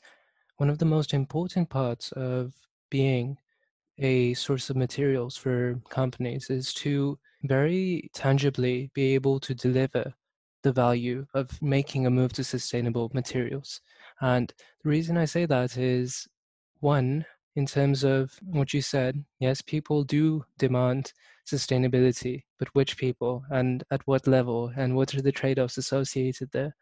one 0.58 0.70
of 0.70 0.78
the 0.78 0.86
most 0.86 1.14
important 1.14 1.70
parts 1.70 2.12
of 2.14 2.54
being 2.90 3.38
a 3.98 4.34
source 4.34 4.70
of 4.70 4.76
materials 4.76 5.36
for 5.36 5.80
companies 5.90 6.50
is 6.50 6.74
to 6.76 7.18
very 7.44 8.10
tangibly 8.14 8.90
be 8.94 9.14
able 9.14 9.40
to 9.42 9.54
deliver 9.54 10.14
the 10.64 10.72
value 10.72 11.26
of 11.34 11.62
making 11.62 12.06
a 12.06 12.10
move 12.10 12.34
to 12.34 12.44
sustainable 12.44 13.10
materials. 13.14 13.82
And 14.22 14.54
the 14.84 14.90
reason 14.90 15.18
I 15.18 15.26
say 15.26 15.46
that 15.46 15.78
is 15.78 16.28
one, 16.80 17.26
in 17.60 17.66
terms 17.66 18.06
of 18.06 18.40
what 18.42 18.74
you 18.74 18.82
said, 18.82 19.26
yes, 19.42 19.62
people 19.62 20.06
do 20.06 20.46
demand 20.58 21.12
sustainability, 21.46 22.44
but 22.58 22.70
which 22.70 22.96
people 22.96 23.44
and 23.52 23.84
at 23.92 24.02
what 24.08 24.26
level 24.28 24.72
and 24.78 24.96
what 24.96 25.14
are 25.14 25.22
the 25.22 25.34
trade 25.34 25.60
offs 25.60 25.78
associated 25.78 26.50
there? 26.54 26.74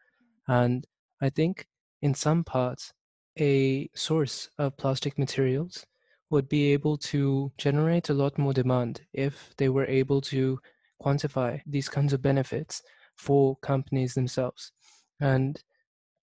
And 0.46 0.86
I 1.20 1.30
think 1.30 1.66
in 2.00 2.14
some 2.14 2.44
parts, 2.44 2.92
a 3.40 3.90
source 3.96 4.50
of 4.56 4.76
plastic 4.76 5.18
materials 5.18 5.84
would 6.30 6.48
be 6.48 6.72
able 6.72 6.96
to 7.12 7.50
generate 7.58 8.08
a 8.08 8.14
lot 8.14 8.38
more 8.38 8.52
demand 8.52 9.00
if 9.12 9.52
they 9.56 9.68
were 9.68 9.86
able 9.86 10.20
to 10.20 10.60
quantify 11.02 11.60
these 11.66 11.88
kinds 11.88 12.12
of 12.12 12.22
benefits 12.22 12.82
for 13.16 13.56
companies 13.56 14.14
themselves. 14.14 14.70
And 15.20 15.60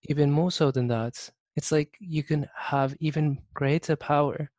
even 0.07 0.31
more 0.31 0.51
so 0.51 0.71
than 0.71 0.87
that, 0.87 1.29
it's 1.55 1.71
like 1.71 1.95
you 1.99 2.23
can 2.23 2.49
have 2.55 2.95
even 2.99 3.39
greater 3.53 3.95
power 3.95 4.49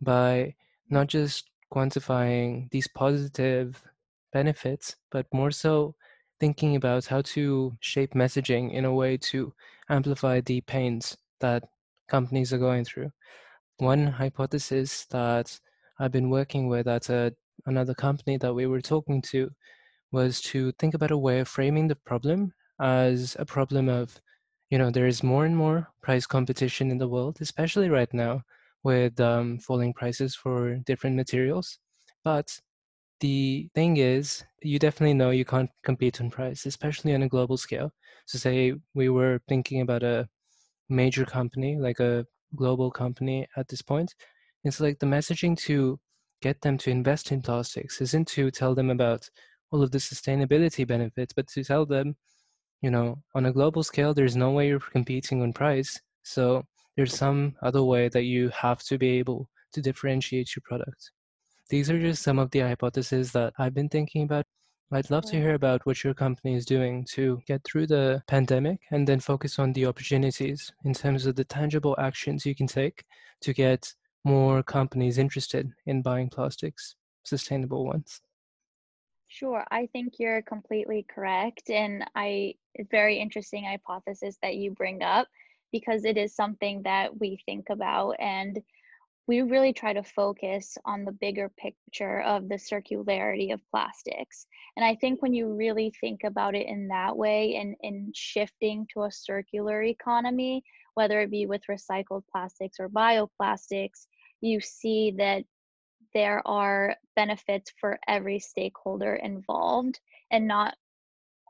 by 0.00 0.54
not 0.88 1.06
just 1.06 1.50
quantifying 1.72 2.70
these 2.70 2.88
positive 2.88 3.82
benefits, 4.32 4.96
but 5.10 5.26
more 5.32 5.50
so 5.50 5.94
thinking 6.40 6.76
about 6.76 7.06
how 7.06 7.20
to 7.20 7.76
shape 7.80 8.14
messaging 8.14 8.72
in 8.72 8.84
a 8.84 8.94
way 8.94 9.16
to 9.16 9.52
amplify 9.88 10.40
the 10.40 10.60
pains 10.62 11.16
that 11.40 11.64
companies 12.08 12.52
are 12.52 12.58
going 12.58 12.84
through. 12.84 13.10
One 13.78 14.06
hypothesis 14.06 15.06
that 15.10 15.58
I've 15.98 16.12
been 16.12 16.30
working 16.30 16.68
with 16.68 16.86
at 16.86 17.10
a, 17.10 17.34
another 17.66 17.94
company 17.94 18.36
that 18.38 18.54
we 18.54 18.66
were 18.66 18.80
talking 18.80 19.20
to 19.22 19.50
was 20.12 20.40
to 20.40 20.72
think 20.72 20.94
about 20.94 21.10
a 21.10 21.18
way 21.18 21.40
of 21.40 21.48
framing 21.48 21.88
the 21.88 21.96
problem 21.96 22.52
as 22.80 23.36
a 23.38 23.44
problem 23.44 23.88
of, 23.88 24.20
you 24.70 24.78
know, 24.78 24.90
there 24.90 25.06
is 25.06 25.22
more 25.22 25.44
and 25.46 25.56
more 25.56 25.88
price 26.02 26.26
competition 26.26 26.90
in 26.90 26.98
the 26.98 27.08
world, 27.08 27.38
especially 27.40 27.88
right 27.88 28.12
now 28.12 28.42
with 28.84 29.18
um, 29.20 29.58
falling 29.58 29.92
prices 29.92 30.34
for 30.34 30.76
different 30.86 31.16
materials. 31.16 31.78
But 32.24 32.58
the 33.20 33.68
thing 33.74 33.96
is, 33.96 34.44
you 34.62 34.78
definitely 34.78 35.14
know 35.14 35.30
you 35.30 35.44
can't 35.44 35.70
compete 35.82 36.20
on 36.20 36.30
price, 36.30 36.66
especially 36.66 37.14
on 37.14 37.22
a 37.22 37.28
global 37.28 37.56
scale. 37.56 37.92
So, 38.26 38.38
say 38.38 38.74
we 38.94 39.08
were 39.08 39.40
thinking 39.48 39.80
about 39.80 40.02
a 40.02 40.28
major 40.88 41.24
company, 41.24 41.76
like 41.76 42.00
a 42.00 42.26
global 42.54 42.90
company 42.90 43.46
at 43.56 43.68
this 43.68 43.82
point, 43.82 44.14
it's 44.64 44.80
like 44.80 44.98
the 44.98 45.06
messaging 45.06 45.56
to 45.56 45.98
get 46.40 46.60
them 46.60 46.78
to 46.78 46.90
invest 46.90 47.32
in 47.32 47.42
plastics 47.42 48.00
isn't 48.00 48.28
to 48.28 48.50
tell 48.50 48.74
them 48.74 48.90
about 48.90 49.28
all 49.70 49.82
of 49.82 49.90
the 49.90 49.98
sustainability 49.98 50.86
benefits, 50.86 51.32
but 51.32 51.46
to 51.48 51.64
tell 51.64 51.84
them, 51.84 52.16
you 52.80 52.90
know, 52.90 53.18
on 53.34 53.46
a 53.46 53.52
global 53.52 53.82
scale, 53.82 54.14
there's 54.14 54.36
no 54.36 54.50
way 54.50 54.68
you're 54.68 54.80
competing 54.80 55.42
on 55.42 55.52
price. 55.52 56.00
So 56.22 56.64
there's 56.96 57.16
some 57.16 57.56
other 57.62 57.82
way 57.82 58.08
that 58.08 58.24
you 58.24 58.48
have 58.50 58.82
to 58.84 58.98
be 58.98 59.18
able 59.18 59.48
to 59.72 59.80
differentiate 59.80 60.54
your 60.54 60.62
product. 60.64 61.10
These 61.70 61.90
are 61.90 62.00
just 62.00 62.22
some 62.22 62.38
of 62.38 62.50
the 62.50 62.60
hypotheses 62.60 63.32
that 63.32 63.52
I've 63.58 63.74
been 63.74 63.88
thinking 63.88 64.22
about. 64.22 64.46
I'd 64.90 65.10
love 65.10 65.26
to 65.26 65.36
hear 65.36 65.52
about 65.52 65.84
what 65.84 66.02
your 66.02 66.14
company 66.14 66.54
is 66.54 66.64
doing 66.64 67.04
to 67.10 67.42
get 67.46 67.62
through 67.62 67.88
the 67.88 68.22
pandemic 68.26 68.80
and 68.90 69.06
then 69.06 69.20
focus 69.20 69.58
on 69.58 69.74
the 69.74 69.84
opportunities 69.84 70.72
in 70.84 70.94
terms 70.94 71.26
of 71.26 71.36
the 71.36 71.44
tangible 71.44 71.94
actions 71.98 72.46
you 72.46 72.54
can 72.54 72.66
take 72.66 73.04
to 73.42 73.52
get 73.52 73.92
more 74.24 74.62
companies 74.62 75.18
interested 75.18 75.70
in 75.86 76.00
buying 76.00 76.30
plastics, 76.30 76.96
sustainable 77.24 77.84
ones. 77.84 78.22
Sure, 79.28 79.64
I 79.70 79.86
think 79.86 80.14
you're 80.18 80.42
completely 80.42 81.04
correct. 81.08 81.70
And 81.70 82.04
I, 82.14 82.54
very 82.90 83.18
interesting 83.18 83.64
hypothesis 83.64 84.36
that 84.42 84.56
you 84.56 84.70
bring 84.72 85.02
up 85.02 85.28
because 85.70 86.04
it 86.04 86.16
is 86.16 86.34
something 86.34 86.82
that 86.84 87.18
we 87.20 87.38
think 87.44 87.68
about. 87.70 88.12
And 88.18 88.58
we 89.26 89.42
really 89.42 89.72
try 89.74 89.92
to 89.92 90.02
focus 90.02 90.78
on 90.86 91.04
the 91.04 91.12
bigger 91.12 91.50
picture 91.58 92.22
of 92.22 92.48
the 92.48 92.56
circularity 92.56 93.52
of 93.52 93.60
plastics. 93.70 94.46
And 94.76 94.84
I 94.84 94.94
think 94.96 95.22
when 95.22 95.34
you 95.34 95.52
really 95.54 95.92
think 96.00 96.24
about 96.24 96.54
it 96.54 96.66
in 96.66 96.88
that 96.88 97.16
way 97.16 97.56
and 97.56 97.76
in 97.82 98.12
shifting 98.14 98.86
to 98.94 99.04
a 99.04 99.12
circular 99.12 99.82
economy, 99.82 100.64
whether 100.94 101.20
it 101.20 101.30
be 101.30 101.46
with 101.46 101.62
recycled 101.70 102.22
plastics 102.32 102.78
or 102.80 102.88
bioplastics, 102.88 104.06
you 104.40 104.60
see 104.60 105.12
that 105.18 105.44
there 106.14 106.46
are 106.46 106.96
benefits 107.16 107.72
for 107.80 107.98
every 108.06 108.38
stakeholder 108.38 109.14
involved 109.14 110.00
and 110.30 110.46
not 110.46 110.74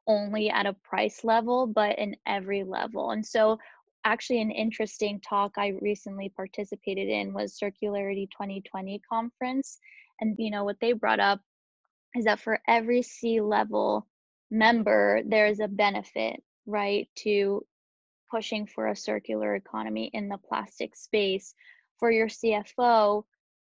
only 0.06 0.50
at 0.50 0.66
a 0.66 0.72
price 0.72 1.22
level 1.22 1.66
but 1.66 1.98
in 1.98 2.16
every 2.26 2.64
level. 2.64 3.10
And 3.10 3.24
so 3.24 3.58
actually 4.04 4.40
an 4.40 4.50
interesting 4.50 5.20
talk 5.20 5.52
i 5.58 5.74
recently 5.80 6.30
participated 6.30 7.08
in 7.08 7.32
was 7.32 7.58
circularity 7.58 8.28
2020 8.30 9.00
conference. 9.10 9.78
And 10.20 10.34
you 10.38 10.50
know 10.50 10.64
what 10.64 10.80
they 10.80 10.92
brought 10.92 11.20
up 11.20 11.40
is 12.14 12.24
that 12.24 12.40
for 12.40 12.60
every 12.66 13.02
c 13.02 13.40
level 13.40 14.06
member 14.50 15.20
there 15.26 15.46
is 15.46 15.60
a 15.60 15.68
benefit 15.68 16.42
right 16.66 17.08
to 17.16 17.64
pushing 18.30 18.66
for 18.66 18.88
a 18.88 18.96
circular 18.96 19.54
economy 19.54 20.10
in 20.12 20.28
the 20.28 20.38
plastic 20.38 20.94
space. 20.96 21.54
For 21.98 22.10
your 22.10 22.28
cfo 22.28 23.24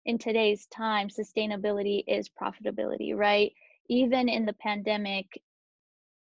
in 0.05 0.17
today's 0.17 0.65
time, 0.67 1.09
sustainability 1.09 2.03
is 2.07 2.29
profitability, 2.29 3.15
right? 3.15 3.51
Even 3.89 4.29
in 4.29 4.45
the 4.45 4.53
pandemic, 4.53 5.41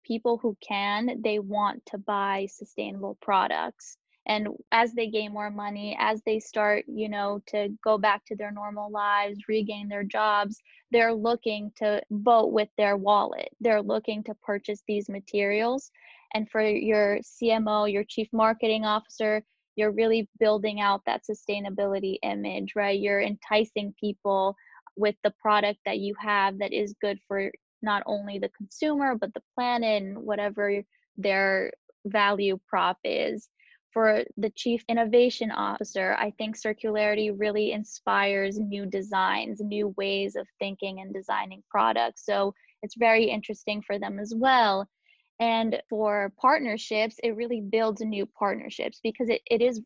people 0.06 0.38
who 0.38 0.56
can, 0.62 1.22
they 1.24 1.40
want 1.40 1.86
to 1.88 1.98
buy 1.98 2.48
sustainable 2.50 3.18
products. 3.22 3.98
And 4.28 4.50
as 4.72 4.94
they 4.94 5.08
gain 5.08 5.34
more 5.34 5.52
money, 5.52 5.96
as 6.00 6.22
they 6.24 6.40
start, 6.40 6.86
you 6.88 7.10
know, 7.10 7.42
to 7.48 7.70
go 7.84 7.98
back 7.98 8.26
to 8.26 8.36
their 8.36 8.52
normal 8.52 8.90
lives, 8.92 9.48
regain 9.48 9.88
their 9.88 10.04
jobs, 10.04 10.60
they're 10.92 11.14
looking 11.14 11.72
to 11.78 12.02
vote 12.10 12.52
with 12.52 12.70
their 12.78 12.98
wallet. 12.98 13.50
They're 13.60 13.84
looking 13.84 14.24
to 14.24 14.36
purchase 14.36 14.82
these 14.88 15.10
materials. 15.10 15.92
And 16.34 16.50
for 16.50 16.62
your 16.62 17.20
CMO, 17.20 17.92
your 17.92 18.04
chief 18.04 18.28
marketing 18.34 18.84
officer, 18.84 19.44
you're 19.76 19.92
really 19.92 20.30
building 20.40 20.80
out 20.80 21.02
that 21.06 21.24
sustainability 21.30 22.18
image, 22.24 22.74
right? 22.76 23.00
You're 23.00 23.22
enticing 23.22 23.94
people 24.00 24.56
with 24.98 25.16
the 25.24 25.34
product 25.42 25.80
that 25.86 26.00
you 26.00 26.16
have 26.20 26.60
that 26.60 26.74
is 26.74 26.96
good 27.02 27.20
for 27.28 27.52
not 27.82 28.04
only 28.06 28.40
the 28.40 28.50
consumer, 28.50 29.16
but 29.16 29.34
the 29.34 29.44
planet 29.54 30.02
and 30.02 30.18
whatever 30.18 30.82
their 31.18 31.72
value 32.06 32.60
prop 32.68 32.98
is. 33.04 33.50
For 33.92 34.26
the 34.36 34.50
chief 34.50 34.84
innovation 34.90 35.52
officer, 35.52 36.18
I 36.20 36.32
think 36.32 36.58
circularity 36.58 37.32
really 37.34 37.72
inspires 37.72 38.60
new 38.60 38.86
designs, 38.86 39.62
new 39.62 39.94
ways 39.96 40.36
of 40.36 40.48
thinking 40.60 41.00
and 41.00 41.14
designing 41.14 41.64
products. 41.70 42.26
So 42.26 42.54
it's 42.84 42.96
very 42.98 43.30
interesting 43.30 43.82
for 43.82 43.98
them 43.98 44.20
as 44.20 44.34
well. 44.36 44.90
And 45.40 45.82
for 45.90 46.32
partnerships, 46.38 47.20
it 47.22 47.36
really 47.36 47.62
builds 47.62 48.02
new 48.02 48.26
partnerships 48.26 49.00
because 49.04 49.30
it, 49.30 49.42
it 49.50 49.62
is 49.62 49.82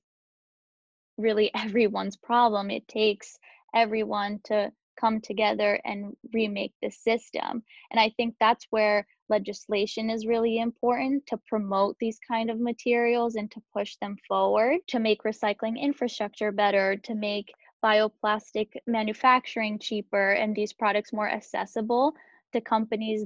really 1.17 1.51
everyone's 1.55 2.17
problem. 2.17 2.71
It 2.71 2.87
takes 2.87 3.37
everyone 3.73 4.39
to 4.45 4.71
come 4.99 5.21
together 5.21 5.79
and 5.85 6.15
remake 6.33 6.73
the 6.81 6.91
system. 6.91 7.63
And 7.91 7.99
I 7.99 8.09
think 8.17 8.35
that's 8.39 8.67
where 8.69 9.07
legislation 9.29 10.09
is 10.09 10.25
really 10.25 10.59
important 10.59 11.25
to 11.27 11.37
promote 11.47 11.95
these 11.99 12.19
kind 12.27 12.49
of 12.49 12.59
materials 12.59 13.35
and 13.35 13.49
to 13.51 13.61
push 13.73 13.95
them 13.97 14.17
forward, 14.27 14.79
to 14.87 14.99
make 14.99 15.23
recycling 15.23 15.79
infrastructure 15.79 16.51
better, 16.51 16.97
to 16.97 17.15
make 17.15 17.53
bioplastic 17.83 18.69
manufacturing 18.87 19.79
cheaper 19.79 20.31
and 20.31 20.55
these 20.55 20.73
products 20.73 21.13
more 21.13 21.29
accessible 21.29 22.13
to 22.51 22.59
companies 22.59 23.25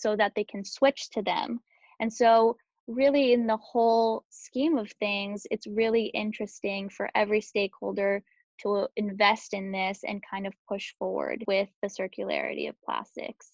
so 0.00 0.16
that 0.16 0.32
they 0.34 0.44
can 0.44 0.64
switch 0.64 1.10
to 1.10 1.22
them. 1.22 1.60
And 2.00 2.12
so, 2.12 2.56
really, 2.86 3.32
in 3.32 3.46
the 3.46 3.58
whole 3.58 4.24
scheme 4.30 4.78
of 4.78 4.90
things, 4.92 5.46
it's 5.50 5.66
really 5.66 6.06
interesting 6.06 6.88
for 6.88 7.10
every 7.14 7.40
stakeholder 7.40 8.22
to 8.62 8.88
invest 8.96 9.54
in 9.54 9.72
this 9.72 10.00
and 10.06 10.22
kind 10.28 10.46
of 10.46 10.52
push 10.68 10.92
forward 10.98 11.44
with 11.46 11.68
the 11.82 11.88
circularity 11.88 12.68
of 12.68 12.74
plastics. 12.84 13.50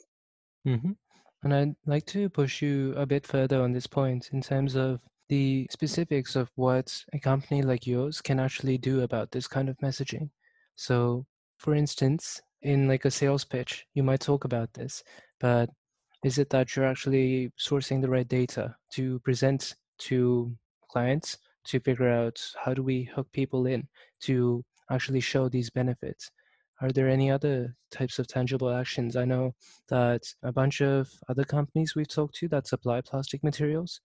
Mm-hmm. 0.67 0.93
And 1.43 1.55
I'd 1.55 1.77
like 1.87 2.07
to 2.07 2.29
push 2.29 2.63
you 2.63 2.93
a 2.97 3.07
bit 3.07 3.27
further 3.27 3.63
on 3.63 3.73
this 3.73 3.87
point 3.87 4.31
in 4.33 4.41
terms 4.41 4.75
of 4.75 5.01
the 5.29 5.67
specifics 5.71 6.37
of 6.37 6.51
what 6.55 7.05
a 7.13 7.19
company 7.19 7.63
like 7.63 7.87
yours 7.87 8.21
can 8.21 8.41
actually 8.41 8.79
do 8.79 9.03
about 9.03 9.31
this 9.31 9.47
kind 9.47 9.69
of 9.69 9.77
messaging. 9.79 10.31
So, 10.77 11.27
for 11.59 11.75
instance, 11.75 12.41
in 12.63 12.89
like 12.89 13.05
a 13.05 13.11
sales 13.11 13.45
pitch, 13.45 13.87
you 13.95 14.03
might 14.03 14.21
talk 14.21 14.45
about 14.45 14.73
this, 14.75 15.03
but 15.41 15.71
is 16.25 16.39
it 16.39 16.51
that 16.51 16.75
you're 16.75 16.87
actually 16.87 17.53
sourcing 17.59 18.01
the 18.01 18.09
right 18.09 18.29
data 18.29 18.75
to 18.93 19.19
present 19.21 19.77
to 19.99 20.57
clients 20.91 21.39
to 21.65 21.81
figure 21.81 22.09
out 22.09 22.41
how 22.63 22.73
do 22.73 22.83
we 22.83 23.05
hook 23.05 23.27
people 23.33 23.67
in 23.67 23.87
to 24.21 24.65
actually 24.91 25.21
show 25.21 25.49
these 25.49 25.71
benefits? 25.71 26.31
Are 26.81 26.91
there 26.91 27.09
any 27.09 27.31
other 27.31 27.75
types 27.91 28.19
of 28.19 28.29
tangible 28.29 28.71
actions? 28.71 29.17
I 29.17 29.25
know 29.25 29.55
that 29.89 30.23
a 30.43 30.53
bunch 30.53 30.83
of 30.83 31.09
other 31.29 31.45
companies 31.45 31.95
we've 31.95 32.09
talked 32.09 32.37
to 32.37 32.49
that 32.49 32.67
supply 32.67 33.01
plastic 33.01 33.43
materials, 33.43 34.01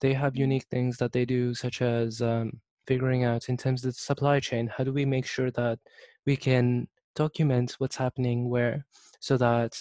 they 0.00 0.14
have 0.14 0.36
unique 0.36 0.66
things 0.70 0.96
that 0.98 1.12
they 1.12 1.24
do, 1.24 1.54
such 1.54 1.82
as 1.82 2.22
um, 2.22 2.60
figuring 2.86 3.24
out 3.24 3.48
in 3.48 3.56
terms 3.56 3.84
of 3.84 3.92
the 3.92 4.00
supply 4.00 4.40
chain, 4.40 4.70
how 4.74 4.84
do 4.84 4.92
we 4.92 5.04
make 5.04 5.26
sure 5.26 5.50
that 5.52 5.78
we 6.26 6.36
can 6.36 6.88
document 7.14 7.76
what's 7.78 7.96
happening 7.96 8.48
where 8.48 8.84
so 9.20 9.36
that 9.36 9.80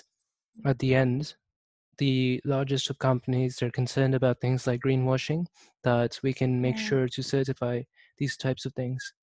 at 0.66 0.78
the 0.80 0.94
end 0.94 1.36
the 1.98 2.42
largest 2.46 2.90
of 2.90 2.98
companies 3.00 3.58
they're 3.58 3.70
concerned 3.72 4.16
about 4.16 4.40
things 4.40 4.66
like 4.68 4.82
greenwashing 4.82 5.46
that 5.84 6.20
we 6.24 6.34
can 6.34 6.60
make 6.62 6.78
yeah. 6.78 6.84
sure 6.84 7.08
to 7.08 7.22
certify 7.22 7.82
these 8.18 8.38
types 8.38 8.66
of 8.66 8.74
things 8.74 9.14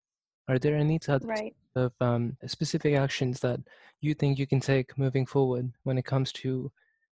are 0.48 0.58
there 0.58 0.76
any 0.76 0.98
types 0.98 1.24
right. 1.24 1.54
of 1.76 1.92
um, 2.00 2.36
specific 2.46 2.94
actions 2.94 3.40
that 3.40 3.60
you 4.00 4.14
think 4.14 4.38
you 4.38 4.46
can 4.46 4.60
take 4.60 4.96
moving 4.98 5.26
forward 5.26 5.70
when 5.84 5.98
it 5.98 6.04
comes 6.04 6.32
to 6.32 6.70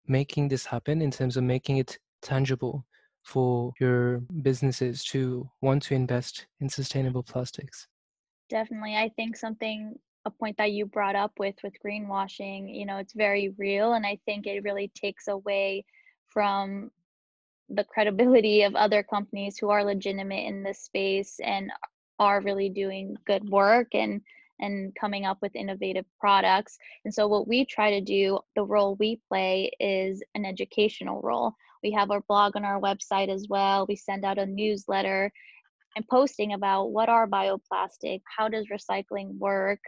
making 0.07 0.49
this 0.49 0.67
happen 0.67 1.01
in 1.01 1.11
terms 1.11 1.37
of 1.37 1.45
making 1.45 1.79
it 1.79 1.99
tangible 2.21 2.85
for 3.23 3.73
your 3.81 4.19
businesses 4.43 5.05
to 5.05 5.49
want 5.61 5.83
to 5.83 5.95
invest 5.95 6.47
in 6.61 6.69
sustainable 6.69 7.23
plastics 7.23 7.87
definitely 8.51 8.97
i 8.97 9.09
think 9.17 9.37
something 9.37 9.95
a 10.25 10.31
point 10.31 10.57
that 10.57 10.73
you 10.73 10.87
brought 10.87 11.17
up 11.17 11.33
with 11.39 11.57
with 11.63 11.75
greenwashing 11.85 12.75
you 12.75 12.87
know 12.87 12.99
it's 12.99 13.13
very 13.13 13.55
real 13.59 13.95
and 13.95 14.07
i 14.07 14.19
think 14.25 14.47
it 14.47 14.63
really 14.63 14.91
takes 14.95 15.29
away 15.29 15.85
from 16.29 16.91
the 17.69 17.85
credibility 17.85 18.63
of 18.63 18.75
other 18.75 19.03
companies 19.03 19.57
who 19.59 19.71
are 19.71 19.85
legitimate 19.85 20.47
in 20.47 20.63
this 20.63 20.83
space 20.83 21.41
and 21.43 21.71
are 22.19 22.41
really 22.41 22.69
doing 22.69 23.17
good 23.27 23.49
work 23.49 23.89
and 23.95 24.21
and 24.61 24.95
coming 24.95 25.27
up 25.27 25.39
with 25.43 25.57
innovative 25.57 26.07
products. 26.21 26.79
And 27.05 27.13
so 27.13 27.27
what 27.27 27.49
we 27.49 27.65
try 27.65 27.91
to 27.91 28.01
do 28.01 28.39
the 28.55 28.63
role 28.63 28.95
we 28.95 29.21
play 29.29 29.73
is 29.81 30.23
an 30.35 30.47
educational 30.47 31.21
role. 31.21 31.55
We 31.83 31.91
have 31.93 32.13
our 32.13 32.21
blog 32.21 32.55
on 32.55 32.65
our 32.65 32.81
website 32.81 33.29
as 33.29 33.47
well. 33.49 33.87
We 33.89 33.97
send 33.97 34.25
out 34.25 34.39
a 34.39 34.47
newsletter 34.47 35.33
and 35.97 36.09
posting 36.09 36.53
about 36.53 36.93
what 36.93 37.09
are 37.09 37.27
bioplastic, 37.27 38.23
how 38.37 38.49
does 38.49 38.69
recycling 38.69 39.37
work, 39.39 39.81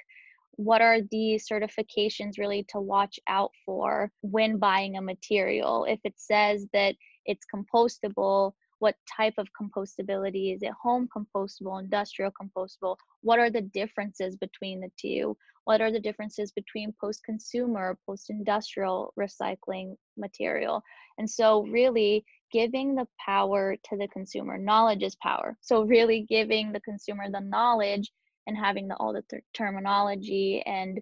what 0.56 0.80
are 0.80 1.00
the 1.10 1.40
certifications 1.50 2.38
really 2.38 2.64
to 2.70 2.80
watch 2.80 3.18
out 3.28 3.52
for 3.64 4.10
when 4.22 4.58
buying 4.58 4.96
a 4.96 5.02
material. 5.02 5.84
If 5.84 6.00
it 6.04 6.14
says 6.16 6.66
that 6.72 6.94
it's 7.26 7.46
compostable, 7.52 8.52
what 8.78 8.96
type 9.16 9.34
of 9.38 9.48
compostability? 9.60 10.54
Is 10.54 10.62
it 10.62 10.72
home 10.72 11.08
compostable 11.16 11.82
industrial 11.82 12.32
compostable? 12.32 12.96
What 13.22 13.38
are 13.38 13.50
the 13.50 13.62
differences 13.62 14.36
between 14.36 14.80
the 14.80 14.90
two? 15.00 15.36
What 15.64 15.80
are 15.80 15.90
the 15.90 16.00
differences 16.00 16.52
between 16.52 16.94
post 17.00 17.24
consumer 17.24 17.98
post 18.06 18.28
industrial 18.28 19.14
recycling 19.18 19.96
material? 20.16 20.82
And 21.16 21.28
so 21.28 21.62
really 21.64 22.24
giving 22.52 22.94
the 22.94 23.08
power 23.24 23.76
to 23.88 23.96
the 23.96 24.08
consumer. 24.08 24.58
Knowledge 24.58 25.02
is 25.02 25.16
power. 25.16 25.56
So 25.60 25.82
really 25.82 26.26
giving 26.28 26.72
the 26.72 26.80
consumer 26.80 27.30
the 27.30 27.40
knowledge 27.40 28.12
and 28.46 28.56
having 28.56 28.88
the 28.88 28.96
all 28.96 29.12
the 29.12 29.24
th- 29.30 29.42
terminology 29.54 30.62
and 30.66 31.00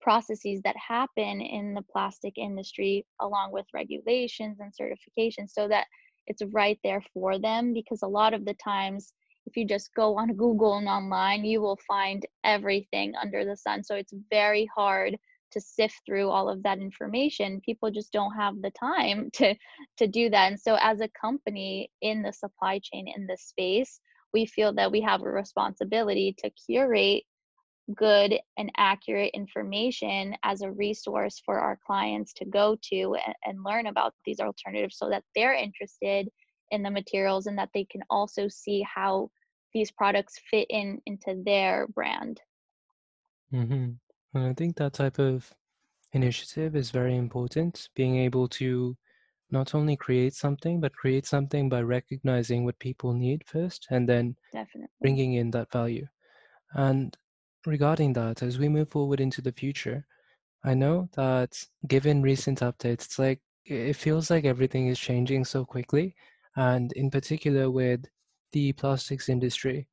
processes 0.00 0.60
that 0.62 0.76
happen 0.76 1.40
in 1.40 1.74
the 1.74 1.82
plastic 1.90 2.38
industry 2.38 3.04
along 3.20 3.50
with 3.52 3.66
regulations 3.74 4.58
and 4.60 4.72
certifications 4.72 5.50
so 5.50 5.66
that 5.66 5.86
it's 6.26 6.42
right 6.52 6.78
there 6.84 7.02
for 7.12 7.38
them 7.38 7.72
because 7.72 8.02
a 8.02 8.08
lot 8.08 8.34
of 8.34 8.44
the 8.44 8.54
times 8.54 9.12
if 9.46 9.56
you 9.56 9.66
just 9.66 9.90
go 9.94 10.16
on 10.16 10.32
google 10.36 10.76
and 10.76 10.88
online 10.88 11.44
you 11.44 11.60
will 11.60 11.78
find 11.88 12.26
everything 12.44 13.12
under 13.20 13.44
the 13.44 13.56
sun. 13.56 13.82
So 13.82 13.94
it's 13.94 14.14
very 14.30 14.68
hard 14.74 15.16
to 15.52 15.60
sift 15.60 16.00
through 16.04 16.28
all 16.28 16.48
of 16.48 16.62
that 16.64 16.78
information. 16.78 17.60
People 17.64 17.90
just 17.90 18.12
don't 18.12 18.34
have 18.34 18.60
the 18.62 18.72
time 18.72 19.30
to 19.34 19.54
to 19.98 20.06
do 20.06 20.30
that. 20.30 20.52
And 20.52 20.60
so 20.60 20.76
as 20.80 21.00
a 21.00 21.08
company 21.20 21.90
in 22.02 22.22
the 22.22 22.32
supply 22.32 22.80
chain 22.82 23.06
in 23.14 23.26
this 23.26 23.42
space 23.42 24.00
we 24.32 24.46
feel 24.46 24.72
that 24.74 24.92
we 24.92 25.00
have 25.00 25.22
a 25.22 25.28
responsibility 25.28 26.34
to 26.38 26.50
curate 26.66 27.24
good 27.94 28.38
and 28.58 28.70
accurate 28.76 29.30
information 29.32 30.36
as 30.42 30.62
a 30.62 30.70
resource 30.70 31.40
for 31.44 31.58
our 31.58 31.78
clients 31.86 32.32
to 32.32 32.44
go 32.44 32.76
to 32.82 33.14
and, 33.14 33.34
and, 33.44 33.64
learn 33.64 33.86
about 33.86 34.12
these 34.24 34.40
alternatives 34.40 34.98
so 34.98 35.08
that 35.08 35.22
they're 35.34 35.54
interested 35.54 36.28
in 36.72 36.82
the 36.82 36.90
materials 36.90 37.46
and 37.46 37.56
that 37.58 37.70
they 37.74 37.84
can 37.84 38.02
also 38.10 38.48
see 38.48 38.84
how 38.92 39.30
these 39.72 39.92
products 39.92 40.40
fit 40.50 40.66
in 40.70 41.00
into 41.06 41.40
their 41.44 41.86
brand. 41.88 42.40
Mm-hmm. 43.52 43.90
And 44.34 44.46
I 44.46 44.52
think 44.54 44.76
that 44.76 44.92
type 44.92 45.18
of 45.18 45.52
initiative 46.12 46.74
is 46.74 46.90
very 46.90 47.16
important, 47.16 47.88
being 47.94 48.16
able 48.16 48.48
to 48.48 48.96
not 49.50 49.74
only 49.74 49.96
create 49.96 50.34
something, 50.34 50.80
but 50.80 50.94
create 50.94 51.26
something 51.26 51.68
by 51.68 51.80
recognizing 51.82 52.64
what 52.64 52.78
people 52.78 53.12
need 53.12 53.44
first 53.46 53.86
and 53.90 54.08
then 54.08 54.36
Definitely. 54.52 54.88
bringing 55.00 55.34
in 55.34 55.50
that 55.52 55.70
value. 55.70 56.06
And 56.74 57.16
regarding 57.64 58.12
that, 58.14 58.42
as 58.42 58.58
we 58.58 58.68
move 58.68 58.90
forward 58.90 59.20
into 59.20 59.40
the 59.40 59.52
future, 59.52 60.06
I 60.64 60.74
know 60.74 61.08
that 61.14 61.62
given 61.86 62.22
recent 62.22 62.60
updates, 62.60 63.04
it's 63.04 63.18
like 63.18 63.40
it 63.64 63.94
feels 63.94 64.30
like 64.30 64.44
everything 64.44 64.88
is 64.88 64.98
changing 64.98 65.44
so 65.44 65.64
quickly, 65.64 66.14
and 66.56 66.92
in 66.92 67.10
particular 67.10 67.70
with 67.70 68.04
the 68.52 68.72
plastics 68.72 69.28
industry. 69.28 69.86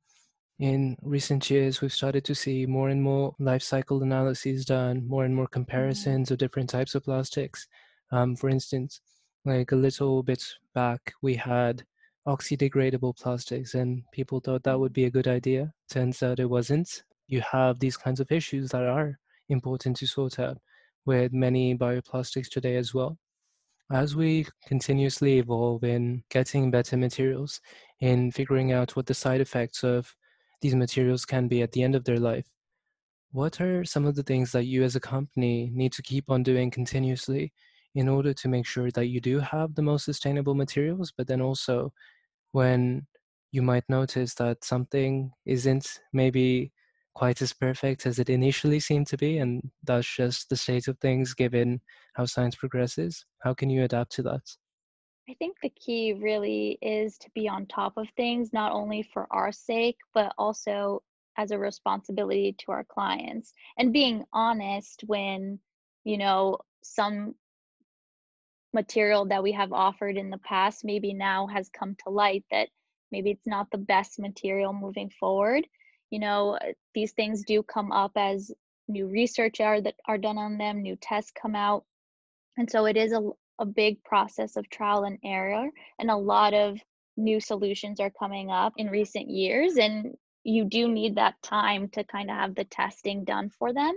In 0.60 0.96
recent 1.02 1.50
years, 1.50 1.80
we've 1.80 1.92
started 1.92 2.24
to 2.26 2.34
see 2.34 2.64
more 2.64 2.88
and 2.88 3.02
more 3.02 3.34
life 3.40 3.62
cycle 3.62 4.02
analyses 4.02 4.64
done, 4.64 5.06
more 5.06 5.24
and 5.24 5.34
more 5.34 5.46
mm-hmm. 5.46 5.52
comparisons 5.52 6.26
mm-hmm. 6.26 6.34
of 6.34 6.38
different 6.38 6.70
types 6.70 6.94
of 6.94 7.04
plastics. 7.04 7.66
Um, 8.12 8.36
for 8.36 8.48
instance, 8.48 9.00
like 9.44 9.72
a 9.72 9.76
little 9.76 10.22
bit 10.22 10.44
back, 10.74 11.12
we 11.22 11.34
had 11.34 11.84
oxydegradable 12.26 13.16
plastics, 13.16 13.74
and 13.74 14.02
people 14.12 14.40
thought 14.40 14.62
that 14.62 14.78
would 14.78 14.92
be 14.92 15.04
a 15.04 15.10
good 15.10 15.28
idea. 15.28 15.72
Turns 15.90 16.22
out 16.22 16.40
it 16.40 16.48
wasn't 16.48 17.02
you 17.26 17.40
have 17.40 17.78
these 17.78 17.96
kinds 17.96 18.20
of 18.20 18.30
issues 18.30 18.70
that 18.70 18.82
are 18.82 19.18
important 19.48 19.96
to 19.96 20.06
sort 20.06 20.38
out 20.38 20.58
with 21.06 21.32
many 21.32 21.76
bioplastics 21.76 22.48
today 22.48 22.76
as 22.76 22.94
well. 22.94 23.18
As 23.92 24.16
we 24.16 24.46
continuously 24.66 25.38
evolve 25.38 25.84
in 25.84 26.24
getting 26.30 26.70
better 26.70 26.96
materials, 26.96 27.60
in 28.00 28.30
figuring 28.30 28.72
out 28.72 28.96
what 28.96 29.06
the 29.06 29.14
side 29.14 29.40
effects 29.40 29.84
of 29.84 30.14
these 30.62 30.74
materials 30.74 31.24
can 31.24 31.48
be 31.48 31.62
at 31.62 31.72
the 31.72 31.82
end 31.82 31.94
of 31.94 32.04
their 32.04 32.18
life, 32.18 32.46
what 33.32 33.60
are 33.60 33.84
some 33.84 34.06
of 34.06 34.14
the 34.14 34.22
things 34.22 34.52
that 34.52 34.64
you 34.64 34.82
as 34.82 34.96
a 34.96 35.00
company 35.00 35.70
need 35.74 35.92
to 35.92 36.02
keep 36.02 36.30
on 36.30 36.42
doing 36.42 36.70
continuously 36.70 37.52
in 37.94 38.08
order 38.08 38.34
to 38.34 38.48
make 38.48 38.66
sure 38.66 38.90
that 38.90 39.06
you 39.06 39.20
do 39.20 39.38
have 39.38 39.74
the 39.74 39.82
most 39.82 40.04
sustainable 40.04 40.54
materials, 40.54 41.12
but 41.16 41.26
then 41.26 41.40
also 41.40 41.92
when 42.52 43.06
you 43.52 43.62
might 43.62 43.84
notice 43.88 44.34
that 44.34 44.64
something 44.64 45.30
isn't 45.46 46.00
maybe 46.12 46.72
quite 47.14 47.40
as 47.40 47.52
perfect 47.52 48.06
as 48.06 48.18
it 48.18 48.28
initially 48.28 48.80
seemed 48.80 49.06
to 49.06 49.16
be, 49.16 49.38
and 49.38 49.70
that's 49.84 50.16
just 50.16 50.48
the 50.48 50.56
state 50.56 50.88
of 50.88 50.98
things 50.98 51.34
given 51.34 51.80
how 52.14 52.26
science 52.26 52.56
progresses? 52.56 53.24
How 53.42 53.54
can 53.54 53.70
you 53.70 53.84
adapt 53.84 54.10
to 54.12 54.22
that? 54.24 54.42
I 55.28 55.34
think 55.34 55.56
the 55.62 55.70
key 55.70 56.12
really 56.12 56.78
is 56.82 57.16
to 57.18 57.30
be 57.34 57.48
on 57.48 57.66
top 57.66 57.96
of 57.96 58.08
things, 58.16 58.52
not 58.52 58.72
only 58.72 59.02
for 59.02 59.26
our 59.30 59.52
sake, 59.52 59.96
but 60.12 60.34
also 60.36 61.02
as 61.36 61.50
a 61.50 61.58
responsibility 61.58 62.54
to 62.58 62.72
our 62.72 62.84
clients 62.84 63.52
and 63.78 63.92
being 63.92 64.24
honest 64.32 65.02
when, 65.06 65.58
you 66.04 66.18
know, 66.18 66.58
some 66.82 67.34
material 68.74 69.26
that 69.26 69.42
we 69.42 69.52
have 69.52 69.72
offered 69.72 70.16
in 70.16 70.30
the 70.30 70.38
past 70.38 70.84
maybe 70.84 71.14
now 71.14 71.46
has 71.46 71.68
come 71.68 71.96
to 72.04 72.10
light 72.10 72.44
that 72.50 72.68
maybe 73.10 73.30
it's 73.30 73.46
not 73.46 73.70
the 73.70 73.78
best 73.78 74.18
material 74.18 74.72
moving 74.72 75.10
forward. 75.20 75.66
You 76.10 76.18
know 76.18 76.58
uh, 76.60 76.72
these 76.94 77.12
things 77.12 77.44
do 77.44 77.62
come 77.62 77.92
up 77.92 78.12
as 78.16 78.50
new 78.88 79.06
research 79.06 79.60
are 79.60 79.80
that 79.80 79.94
are 80.06 80.18
done 80.18 80.36
on 80.36 80.58
them 80.58 80.82
new 80.82 80.96
tests 80.96 81.32
come 81.40 81.54
out. 81.54 81.84
And 82.56 82.70
so 82.70 82.84
it 82.84 82.96
is 82.96 83.12
a, 83.12 83.22
a 83.58 83.64
big 83.64 84.02
process 84.04 84.56
of 84.56 84.68
trial 84.68 85.04
and 85.04 85.18
error 85.24 85.70
and 85.98 86.10
a 86.10 86.16
lot 86.16 86.52
of 86.54 86.78
new 87.16 87.40
solutions 87.40 88.00
are 88.00 88.10
coming 88.10 88.50
up 88.50 88.74
in 88.76 88.88
recent 88.88 89.30
years 89.30 89.76
and 89.76 90.14
you 90.42 90.64
do 90.64 90.88
need 90.88 91.16
that 91.16 91.40
time 91.42 91.88
to 91.88 92.04
kind 92.04 92.30
of 92.30 92.36
have 92.36 92.54
the 92.54 92.64
testing 92.64 93.24
done 93.24 93.50
for 93.58 93.72
them. 93.72 93.94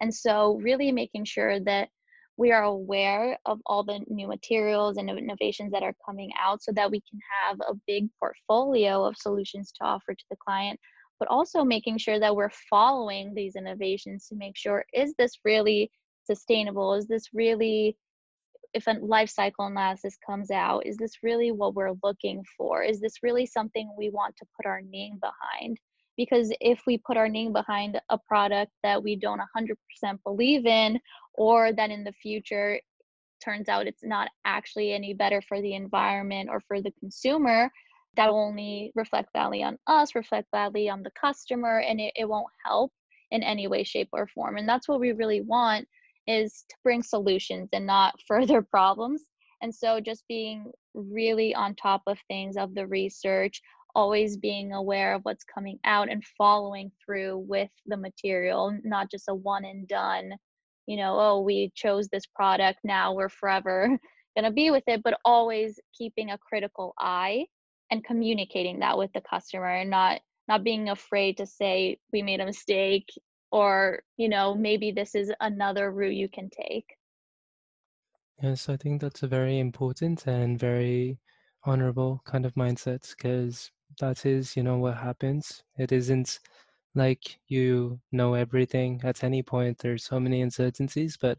And 0.00 0.12
so 0.12 0.58
really 0.62 0.90
making 0.90 1.24
sure 1.24 1.60
that 1.60 1.88
we 2.36 2.50
are 2.52 2.64
aware 2.64 3.38
of 3.46 3.60
all 3.66 3.84
the 3.84 4.00
new 4.08 4.26
materials 4.26 4.96
and 4.96 5.08
innovations 5.08 5.72
that 5.72 5.82
are 5.82 5.94
coming 6.04 6.30
out 6.40 6.62
so 6.62 6.72
that 6.72 6.90
we 6.90 7.00
can 7.08 7.20
have 7.46 7.60
a 7.60 7.74
big 7.86 8.08
portfolio 8.18 9.04
of 9.04 9.16
solutions 9.16 9.72
to 9.72 9.84
offer 9.84 10.14
to 10.14 10.24
the 10.30 10.36
client 10.36 10.78
but 11.18 11.28
also 11.28 11.64
making 11.64 11.98
sure 11.98 12.18
that 12.18 12.34
we're 12.34 12.50
following 12.68 13.32
these 13.34 13.56
innovations 13.56 14.26
to 14.26 14.34
make 14.34 14.56
sure 14.56 14.84
is 14.92 15.14
this 15.16 15.38
really 15.44 15.90
sustainable? 16.24 16.94
Is 16.94 17.06
this 17.06 17.28
really 17.32 17.96
if 18.72 18.88
a 18.88 18.96
life 19.00 19.30
cycle 19.30 19.66
analysis 19.66 20.16
comes 20.26 20.50
out, 20.50 20.84
is 20.84 20.96
this 20.96 21.22
really 21.22 21.52
what 21.52 21.74
we're 21.74 21.94
looking 22.02 22.42
for? 22.56 22.82
Is 22.82 23.00
this 23.00 23.22
really 23.22 23.46
something 23.46 23.88
we 23.96 24.10
want 24.10 24.34
to 24.36 24.46
put 24.56 24.66
our 24.66 24.80
name 24.82 25.20
behind? 25.20 25.78
Because 26.16 26.52
if 26.60 26.80
we 26.86 26.98
put 26.98 27.16
our 27.16 27.28
name 27.28 27.52
behind 27.52 28.00
a 28.08 28.18
product 28.18 28.72
that 28.82 29.02
we 29.02 29.16
don't 29.16 29.40
100% 29.56 30.18
believe 30.24 30.66
in, 30.66 31.00
or 31.34 31.72
that 31.72 31.90
in 31.90 32.04
the 32.04 32.12
future 32.12 32.80
turns 33.44 33.68
out 33.68 33.86
it's 33.86 34.04
not 34.04 34.28
actually 34.44 34.92
any 34.92 35.12
better 35.12 35.42
for 35.42 35.60
the 35.60 35.74
environment 35.74 36.48
or 36.50 36.60
for 36.66 36.80
the 36.80 36.92
consumer, 37.00 37.70
that 38.16 38.30
will 38.30 38.38
only 38.38 38.92
reflect 38.94 39.32
badly 39.32 39.62
on 39.62 39.76
us, 39.86 40.14
reflect 40.14 40.50
badly 40.52 40.88
on 40.88 41.02
the 41.02 41.10
customer, 41.20 41.80
and 41.80 42.00
it, 42.00 42.12
it 42.16 42.28
won't 42.28 42.46
help 42.64 42.92
in 43.30 43.42
any 43.42 43.66
way, 43.66 43.82
shape, 43.82 44.08
or 44.12 44.28
form. 44.28 44.56
And 44.56 44.68
that's 44.68 44.88
what 44.88 45.00
we 45.00 45.12
really 45.12 45.40
want 45.40 45.86
is 46.26 46.64
to 46.68 46.76
bring 46.82 47.02
solutions 47.02 47.68
and 47.72 47.86
not 47.86 48.14
further 48.28 48.62
problems. 48.62 49.24
And 49.62 49.74
so 49.74 50.00
just 50.00 50.24
being 50.28 50.70
really 50.94 51.54
on 51.54 51.74
top 51.74 52.02
of 52.06 52.18
things 52.28 52.56
of 52.56 52.74
the 52.74 52.86
research, 52.86 53.60
always 53.94 54.36
being 54.36 54.72
aware 54.72 55.14
of 55.14 55.22
what's 55.24 55.44
coming 55.44 55.78
out 55.84 56.10
and 56.10 56.24
following 56.38 56.90
through 57.04 57.38
with 57.38 57.70
the 57.86 57.96
material, 57.96 58.76
not 58.84 59.10
just 59.10 59.28
a 59.28 59.34
one 59.34 59.64
and 59.64 59.86
done, 59.88 60.32
you 60.86 60.96
know, 60.96 61.18
oh, 61.18 61.40
we 61.40 61.72
chose 61.74 62.08
this 62.08 62.26
product, 62.26 62.80
now 62.84 63.14
we're 63.14 63.28
forever 63.28 63.88
going 64.36 64.44
to 64.44 64.50
be 64.50 64.70
with 64.70 64.84
it, 64.86 65.02
but 65.02 65.18
always 65.24 65.78
keeping 65.96 66.30
a 66.30 66.38
critical 66.38 66.94
eye 66.98 67.46
and 67.90 68.04
communicating 68.04 68.80
that 68.80 68.98
with 68.98 69.12
the 69.12 69.20
customer 69.20 69.68
and 69.68 69.90
not 69.90 70.20
not 70.46 70.64
being 70.64 70.90
afraid 70.90 71.38
to 71.38 71.46
say 71.46 71.96
we 72.12 72.20
made 72.22 72.40
a 72.40 72.44
mistake 72.44 73.08
or 73.50 74.02
you 74.16 74.28
know 74.28 74.54
maybe 74.54 74.90
this 74.90 75.14
is 75.14 75.32
another 75.40 75.90
route 75.90 76.14
you 76.14 76.28
can 76.28 76.50
take. 76.50 76.86
Yes 78.42 78.68
i 78.68 78.76
think 78.76 79.00
that's 79.00 79.22
a 79.22 79.28
very 79.28 79.58
important 79.58 80.26
and 80.26 80.58
very 80.58 81.18
honorable 81.64 82.20
kind 82.24 82.44
of 82.44 82.54
mindset 82.54 83.14
because 83.16 83.70
that 84.00 84.26
is 84.26 84.56
you 84.56 84.62
know 84.62 84.78
what 84.78 84.96
happens. 84.96 85.62
It 85.78 85.92
isn't 85.92 86.40
like 86.94 87.38
you 87.48 88.00
know 88.12 88.34
everything 88.34 89.00
at 89.04 89.24
any 89.24 89.42
point. 89.42 89.78
There's 89.78 90.04
so 90.04 90.20
many 90.20 90.42
uncertainties 90.42 91.16
but 91.16 91.38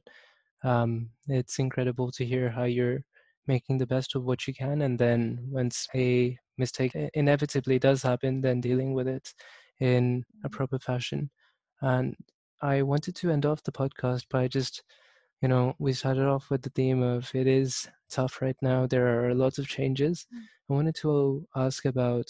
um, 0.63 1.09
it's 1.27 1.59
incredible 1.59 2.11
to 2.11 2.25
hear 2.25 2.49
how 2.49 2.63
you're 2.63 3.01
making 3.47 3.77
the 3.77 3.85
best 3.87 4.15
of 4.15 4.25
what 4.25 4.47
you 4.47 4.53
can, 4.53 4.81
and 4.81 4.97
then 4.97 5.39
once 5.51 5.87
a 5.95 6.37
mistake 6.57 6.95
inevitably 7.13 7.79
does 7.79 8.01
happen, 8.01 8.41
then 8.41 8.61
dealing 8.61 8.93
with 8.93 9.07
it 9.07 9.33
in 9.79 10.25
a 10.43 10.49
proper 10.49 10.79
fashion. 10.79 11.29
And 11.81 12.15
I 12.61 12.81
wanted 12.81 13.15
to 13.17 13.31
end 13.31 13.45
off 13.45 13.63
the 13.63 13.71
podcast 13.71 14.29
by 14.29 14.47
just, 14.47 14.83
you 15.41 15.47
know, 15.47 15.75
we 15.79 15.93
started 15.93 16.25
off 16.27 16.49
with 16.49 16.61
the 16.63 16.69
theme 16.71 17.03
of 17.03 17.29
it 17.35 17.47
is 17.47 17.87
tough 18.09 18.41
right 18.41 18.55
now. 18.61 18.87
There 18.87 19.25
are 19.25 19.33
lots 19.33 19.57
of 19.57 19.67
changes. 19.67 20.27
Mm. 20.33 20.39
I 20.69 20.73
wanted 20.73 20.95
to 20.95 21.47
ask 21.55 21.85
about 21.85 22.25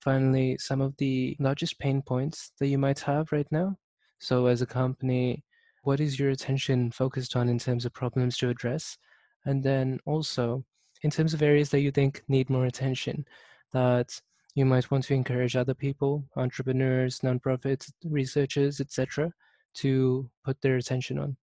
finally 0.00 0.56
some 0.58 0.80
of 0.80 0.96
the 0.96 1.36
largest 1.38 1.78
pain 1.78 2.02
points 2.02 2.52
that 2.58 2.68
you 2.68 2.78
might 2.78 3.00
have 3.00 3.32
right 3.32 3.50
now. 3.50 3.76
So, 4.18 4.46
as 4.46 4.62
a 4.62 4.66
company, 4.66 5.44
what 5.82 6.00
is 6.00 6.18
your 6.18 6.30
attention 6.30 6.90
focused 6.90 7.36
on 7.36 7.48
in 7.48 7.58
terms 7.58 7.84
of 7.84 7.92
problems 7.92 8.36
to 8.38 8.50
address? 8.50 8.98
And 9.46 9.62
then 9.62 9.98
also, 10.04 10.64
in 11.02 11.10
terms 11.10 11.32
of 11.32 11.42
areas 11.42 11.70
that 11.70 11.80
you 11.80 11.90
think 11.90 12.22
need 12.28 12.50
more 12.50 12.66
attention, 12.66 13.24
that 13.72 14.20
you 14.54 14.66
might 14.66 14.90
want 14.90 15.04
to 15.04 15.14
encourage 15.14 15.56
other 15.56 15.74
people, 15.74 16.24
entrepreneurs, 16.36 17.20
nonprofits, 17.20 17.90
researchers, 18.04 18.80
etc., 18.80 19.32
to 19.72 20.28
put 20.44 20.60
their 20.60 20.76
attention 20.76 21.18
on? 21.18 21.36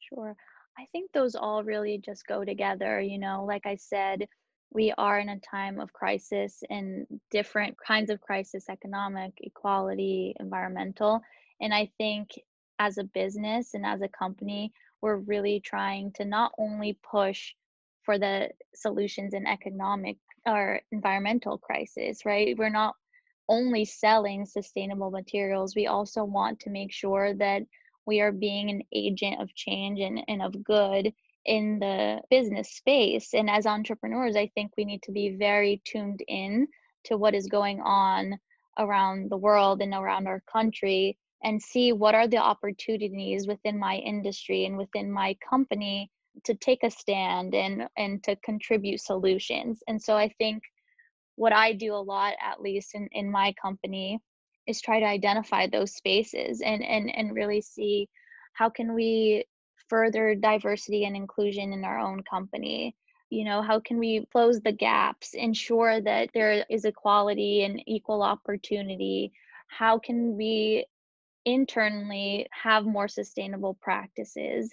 Sure. 0.00 0.36
I 0.80 0.86
think 0.92 1.12
those 1.12 1.34
all 1.34 1.62
really 1.62 1.98
just 1.98 2.26
go 2.26 2.42
together. 2.42 3.02
You 3.02 3.18
know, 3.18 3.44
like 3.44 3.66
I 3.66 3.76
said, 3.76 4.26
we 4.72 4.94
are 4.96 5.18
in 5.18 5.28
a 5.28 5.38
time 5.40 5.78
of 5.78 5.92
crisis 5.92 6.62
and 6.70 7.06
different 7.30 7.76
kinds 7.86 8.08
of 8.08 8.22
crisis 8.22 8.64
economic, 8.70 9.32
equality, 9.38 10.34
environmental. 10.40 11.20
And 11.60 11.74
I 11.74 11.90
think 11.98 12.30
as 12.78 12.96
a 12.96 13.04
business 13.04 13.74
and 13.74 13.84
as 13.84 14.00
a 14.00 14.08
company, 14.08 14.72
we're 15.02 15.16
really 15.16 15.60
trying 15.60 16.12
to 16.12 16.24
not 16.24 16.52
only 16.56 16.98
push 17.02 17.52
for 18.02 18.18
the 18.18 18.48
solutions 18.74 19.34
in 19.34 19.46
economic 19.46 20.16
or 20.46 20.80
environmental 20.92 21.58
crisis, 21.58 22.24
right? 22.24 22.56
We're 22.56 22.70
not 22.70 22.94
only 23.50 23.84
selling 23.84 24.46
sustainable 24.46 25.10
materials, 25.10 25.76
we 25.76 25.88
also 25.88 26.24
want 26.24 26.60
to 26.60 26.70
make 26.70 26.90
sure 26.90 27.34
that 27.34 27.64
we 28.06 28.20
are 28.20 28.32
being 28.32 28.70
an 28.70 28.82
agent 28.92 29.40
of 29.40 29.54
change 29.54 30.00
and, 30.00 30.22
and 30.28 30.42
of 30.42 30.64
good 30.64 31.12
in 31.44 31.78
the 31.78 32.20
business 32.30 32.72
space. 32.72 33.34
And 33.34 33.48
as 33.48 33.66
entrepreneurs, 33.66 34.36
I 34.36 34.50
think 34.54 34.72
we 34.76 34.84
need 34.84 35.02
to 35.02 35.12
be 35.12 35.36
very 35.36 35.80
tuned 35.84 36.22
in 36.28 36.68
to 37.04 37.16
what 37.16 37.34
is 37.34 37.46
going 37.46 37.80
on 37.80 38.38
around 38.78 39.30
the 39.30 39.36
world 39.36 39.80
and 39.82 39.94
around 39.94 40.26
our 40.26 40.42
country 40.50 41.16
and 41.42 41.60
see 41.60 41.92
what 41.92 42.14
are 42.14 42.28
the 42.28 42.36
opportunities 42.36 43.46
within 43.46 43.78
my 43.78 43.96
industry 43.96 44.66
and 44.66 44.76
within 44.76 45.10
my 45.10 45.36
company 45.48 46.10
to 46.44 46.54
take 46.54 46.82
a 46.82 46.90
stand 46.90 47.54
and 47.54 47.88
and 47.96 48.22
to 48.22 48.36
contribute 48.36 49.00
solutions 49.00 49.82
and 49.88 50.00
so 50.00 50.16
i 50.16 50.28
think 50.38 50.62
what 51.36 51.52
i 51.52 51.72
do 51.72 51.92
a 51.94 51.96
lot 51.96 52.34
at 52.40 52.60
least 52.60 52.94
in, 52.94 53.08
in 53.12 53.30
my 53.30 53.52
company 53.60 54.20
is 54.66 54.80
try 54.80 55.00
to 55.00 55.06
identify 55.06 55.66
those 55.66 55.94
spaces 55.94 56.60
and 56.60 56.82
and 56.82 57.14
and 57.14 57.34
really 57.34 57.60
see 57.60 58.08
how 58.52 58.68
can 58.68 58.94
we 58.94 59.44
further 59.88 60.34
diversity 60.34 61.04
and 61.04 61.16
inclusion 61.16 61.72
in 61.72 61.84
our 61.84 61.98
own 61.98 62.22
company? 62.22 62.94
You 63.30 63.44
know 63.44 63.62
how 63.62 63.80
can 63.80 63.98
we 63.98 64.26
close 64.32 64.60
the 64.60 64.72
gaps 64.72 65.34
ensure 65.34 66.00
that 66.00 66.30
there 66.34 66.64
is 66.68 66.84
equality 66.84 67.64
and 67.64 67.82
equal 67.86 68.22
opportunity? 68.22 69.32
How 69.68 69.98
can 69.98 70.36
we 70.36 70.86
internally 71.44 72.46
have 72.50 72.84
more 72.84 73.08
sustainable 73.08 73.74
practices? 73.80 74.72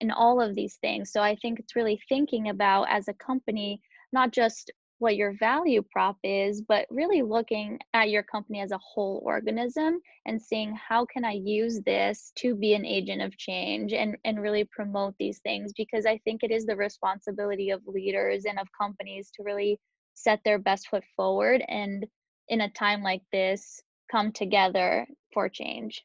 And 0.00 0.12
all 0.12 0.40
of 0.40 0.54
these 0.54 0.76
things. 0.76 1.12
So 1.12 1.22
I 1.22 1.36
think 1.36 1.60
it's 1.60 1.76
really 1.76 2.00
thinking 2.08 2.48
about 2.48 2.88
as 2.90 3.08
a 3.08 3.14
company, 3.14 3.80
not 4.12 4.32
just 4.32 4.70
what 5.04 5.16
your 5.16 5.34
value 5.34 5.82
prop 5.92 6.16
is, 6.24 6.62
but 6.62 6.86
really 6.88 7.20
looking 7.20 7.78
at 7.92 8.08
your 8.08 8.22
company 8.22 8.62
as 8.62 8.70
a 8.70 8.78
whole 8.78 9.20
organism 9.22 10.00
and 10.24 10.40
seeing 10.40 10.74
how 10.74 11.04
can 11.04 11.26
I 11.26 11.32
use 11.32 11.82
this 11.84 12.32
to 12.36 12.54
be 12.54 12.72
an 12.72 12.86
agent 12.86 13.20
of 13.20 13.36
change 13.36 13.92
and, 13.92 14.16
and 14.24 14.40
really 14.40 14.64
promote 14.64 15.14
these 15.18 15.40
things 15.40 15.74
because 15.76 16.06
I 16.06 16.16
think 16.24 16.42
it 16.42 16.50
is 16.50 16.64
the 16.64 16.74
responsibility 16.74 17.68
of 17.68 17.82
leaders 17.86 18.46
and 18.46 18.58
of 18.58 18.66
companies 18.80 19.30
to 19.34 19.42
really 19.42 19.78
set 20.14 20.40
their 20.42 20.58
best 20.58 20.88
foot 20.88 21.04
forward 21.14 21.62
and 21.68 22.06
in 22.48 22.62
a 22.62 22.70
time 22.70 23.02
like 23.02 23.22
this 23.30 23.82
come 24.10 24.32
together 24.32 25.06
for 25.34 25.50
change. 25.50 26.02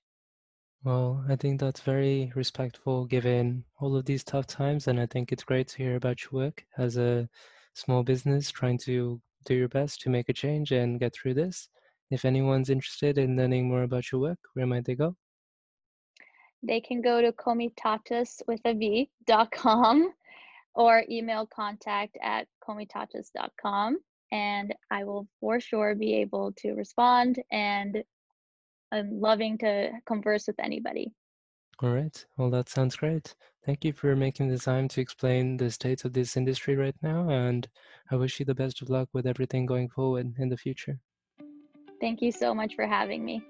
Well, 0.84 1.24
I 1.30 1.38
think 1.38 1.62
that's 1.62 1.80
very 1.80 2.34
respectful 2.36 3.06
given 3.06 3.64
all 3.80 3.96
of 3.96 4.04
these 4.04 4.26
tough 4.26 4.48
times. 4.48 4.90
And 4.90 5.00
I 5.00 5.06
think 5.06 5.32
it's 5.32 5.46
great 5.46 5.70
to 5.70 5.78
hear 5.78 5.96
about 5.96 6.24
your 6.24 6.42
work 6.44 6.66
as 6.78 6.98
a 6.98 7.30
small 7.80 8.04
business 8.04 8.52
trying 8.52 8.78
to 8.80 9.22
do 9.46 9.56
your 9.56 9.70
best 9.70 10.02
to 10.02 10.10
make 10.10 10.30
a 10.30 10.34
change 10.34 10.72
and 10.72 11.00
get 11.00 11.14
through 11.14 11.34
this. 11.34 11.70
If 12.12 12.26
anyone's 12.26 12.70
interested 12.70 13.18
in 13.18 13.38
learning 13.38 13.68
more 13.68 13.84
about 13.84 14.12
your 14.12 14.22
work, 14.22 14.40
where 14.54 14.66
might 14.66 14.86
they 14.86 14.96
go? 14.96 15.16
They 16.62 16.82
can 16.82 17.02
go 17.02 17.22
to 17.22 17.32
comitatvs 17.32 18.42
with 18.48 18.60
a 18.66 18.74
V 18.74 19.10
dot 19.26 19.52
com 19.52 20.14
or 20.76 21.04
email 21.10 21.46
contact 21.48 22.18
at 22.22 22.48
comitatvs.com 22.68 23.98
and 24.32 24.76
I 24.92 25.04
will 25.04 25.28
for 25.40 25.60
sure 25.60 25.96
be 25.96 26.16
able 26.16 26.52
to 26.58 26.74
respond 26.74 27.42
and 27.52 28.04
I'm 28.92 29.20
loving 29.20 29.58
to 29.60 29.92
converse 30.06 30.48
with 30.48 30.60
anybody. 30.60 31.12
All 31.82 31.90
right. 31.90 32.26
Well, 32.38 32.50
that 32.50 32.70
sounds 32.70 32.96
great. 32.96 33.34
Thank 33.66 33.84
you 33.84 33.94
for 33.94 34.16
making 34.16 34.48
the 34.48 34.58
time 34.58 34.88
to 34.90 35.02
explain 35.02 35.58
the 35.58 35.70
state 35.70 36.06
of 36.06 36.14
this 36.14 36.38
industry 36.38 36.76
right 36.76 36.96
now. 37.02 37.30
And 37.30 37.68
I 38.10 38.16
wish 38.16 38.40
you 38.40 38.46
the 38.46 38.56
best 38.56 38.82
of 38.82 38.90
luck 38.90 39.10
with 39.14 39.28
everything 39.28 39.66
going 39.66 39.90
forward 39.90 40.34
in 40.38 40.50
the 40.50 40.58
future. 40.58 41.00
Thank 42.00 42.22
you 42.22 42.32
so 42.32 42.56
much 42.56 42.76
for 42.76 42.88
having 42.88 43.26
me. 43.26 43.44